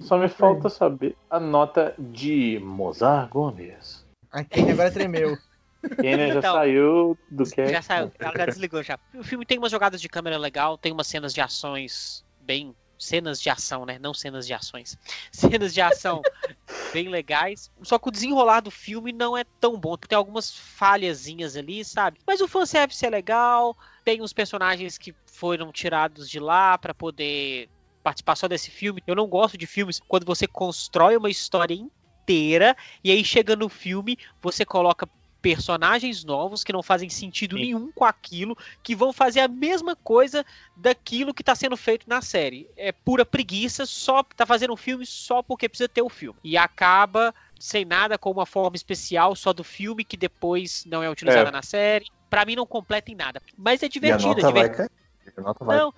[0.00, 4.04] Só me falta saber a nota de Mozart Gomes.
[4.32, 5.36] A Kenia agora tremeu.
[6.00, 7.68] Kenia já então, saiu do que?
[7.68, 8.98] Já saiu, ela já desligou já.
[9.14, 12.74] O filme tem umas jogadas de câmera legal, tem umas cenas de ações bem.
[12.98, 13.96] Cenas de ação, né?
[14.00, 14.98] Não cenas de ações.
[15.30, 16.20] Cenas de ação
[16.92, 17.70] bem legais.
[17.80, 19.96] Só que o desenrolar do filme não é tão bom.
[19.96, 22.18] Tem algumas falhazinhas ali, sabe?
[22.26, 23.76] Mas o fanservice é legal.
[24.04, 27.70] Tem os personagens que foram tirados de lá para poder
[28.02, 29.00] participar só desse filme.
[29.06, 33.68] Eu não gosto de filmes quando você constrói uma história inteira e aí chega no
[33.68, 35.08] filme, você coloca
[35.54, 37.62] personagens novos que não fazem sentido Sim.
[37.62, 40.44] nenhum com aquilo, que vão fazer a mesma coisa
[40.76, 42.68] daquilo que está sendo feito na série.
[42.76, 46.38] É pura preguiça, só tá fazendo um filme só porque precisa ter o filme.
[46.44, 51.08] E acaba sem nada com uma forma especial só do filme que depois não é
[51.08, 51.52] utilizada é.
[51.52, 52.06] na série.
[52.28, 54.40] Para mim não completa em nada, mas é divertido.
[54.40, 54.90] É divertido.
[55.62, 55.94] não,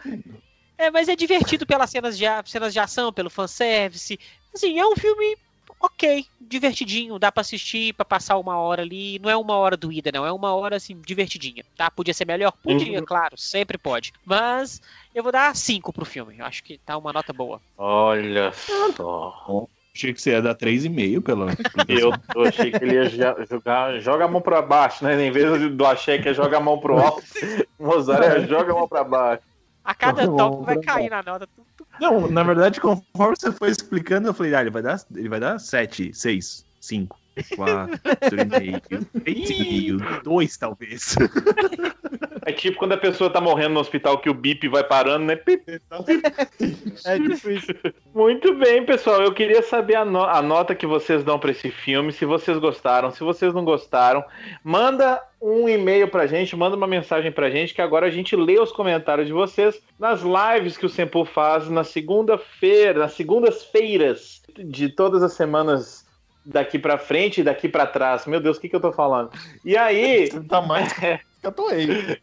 [0.79, 4.17] é, mas é divertido pelas cenas de, cenas de ação, pelo fanservice.
[4.55, 5.37] Assim, é um filme
[5.81, 9.19] ok, divertidinho, dá para assistir, para passar uma hora ali.
[9.19, 11.91] Não é uma hora doída, não, é uma hora assim, divertidinha, tá?
[11.91, 12.53] Podia ser melhor?
[12.63, 13.05] Podia, uhum.
[13.05, 14.13] claro, sempre pode.
[14.25, 14.81] Mas
[15.15, 16.37] eu vou dar 5 pro filme.
[16.39, 17.61] Eu acho que tá uma nota boa.
[17.79, 19.67] Olha só.
[19.95, 21.47] Achei que você ia dar 3,5 pelo
[21.89, 23.11] eu, eu achei que ele ia
[23.45, 25.21] jogar, joga a mão pra baixo, né?
[25.21, 27.23] Em vez do achei que é joga a mão pro alto,
[27.79, 29.43] Mozart é joga a mão pra baixo.
[29.85, 31.49] A cada top vai cair na nota.
[32.01, 35.39] Não, na verdade, conforme você foi explicando, eu falei, ah, ele vai dar, ele vai
[35.39, 37.20] dar 7, 6, 5,
[37.57, 37.99] 4,
[38.31, 41.17] 3,5, 2 talvez.
[42.47, 45.39] É tipo quando a pessoa tá morrendo no hospital que o bip vai parando, né?
[47.05, 47.69] É tipo isso.
[48.15, 49.23] Muito bem, pessoal.
[49.23, 52.59] Eu queria saber a, no a nota que vocês dão para esse filme, se vocês
[52.59, 54.25] gostaram, se vocês não gostaram.
[54.65, 58.59] Manda um e-mail pra gente, manda uma mensagem pra gente, que agora a gente lê
[58.59, 64.89] os comentários de vocês nas lives que o Sempo faz na segunda-feira, nas segundas-feiras de
[64.89, 66.10] todas as semanas
[66.45, 68.27] daqui para frente e daqui para trás.
[68.27, 69.31] Meu Deus, o que, que eu tô falando?
[69.65, 70.29] E aí.
[70.49, 70.93] tá mais.
[71.43, 72.19] Eu tô aí.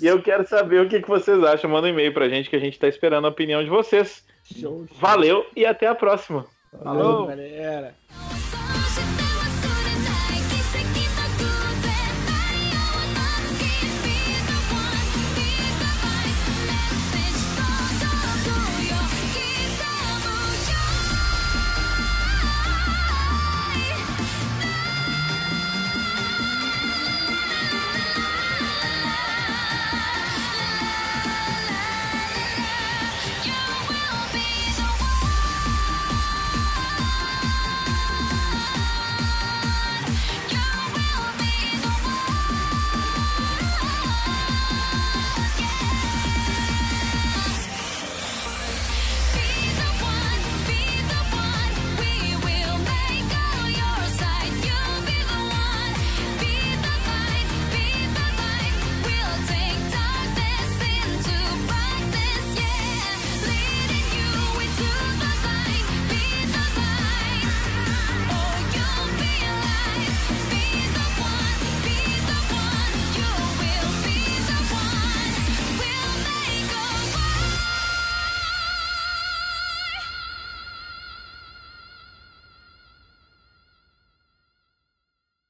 [0.00, 1.68] E eu quero saber o que, que vocês acham.
[1.68, 4.24] Manda um e-mail pra gente que a gente tá esperando a opinião de vocês.
[4.42, 4.98] Show, show.
[4.98, 6.46] Valeu e até a próxima.
[6.82, 7.94] Falou, galera.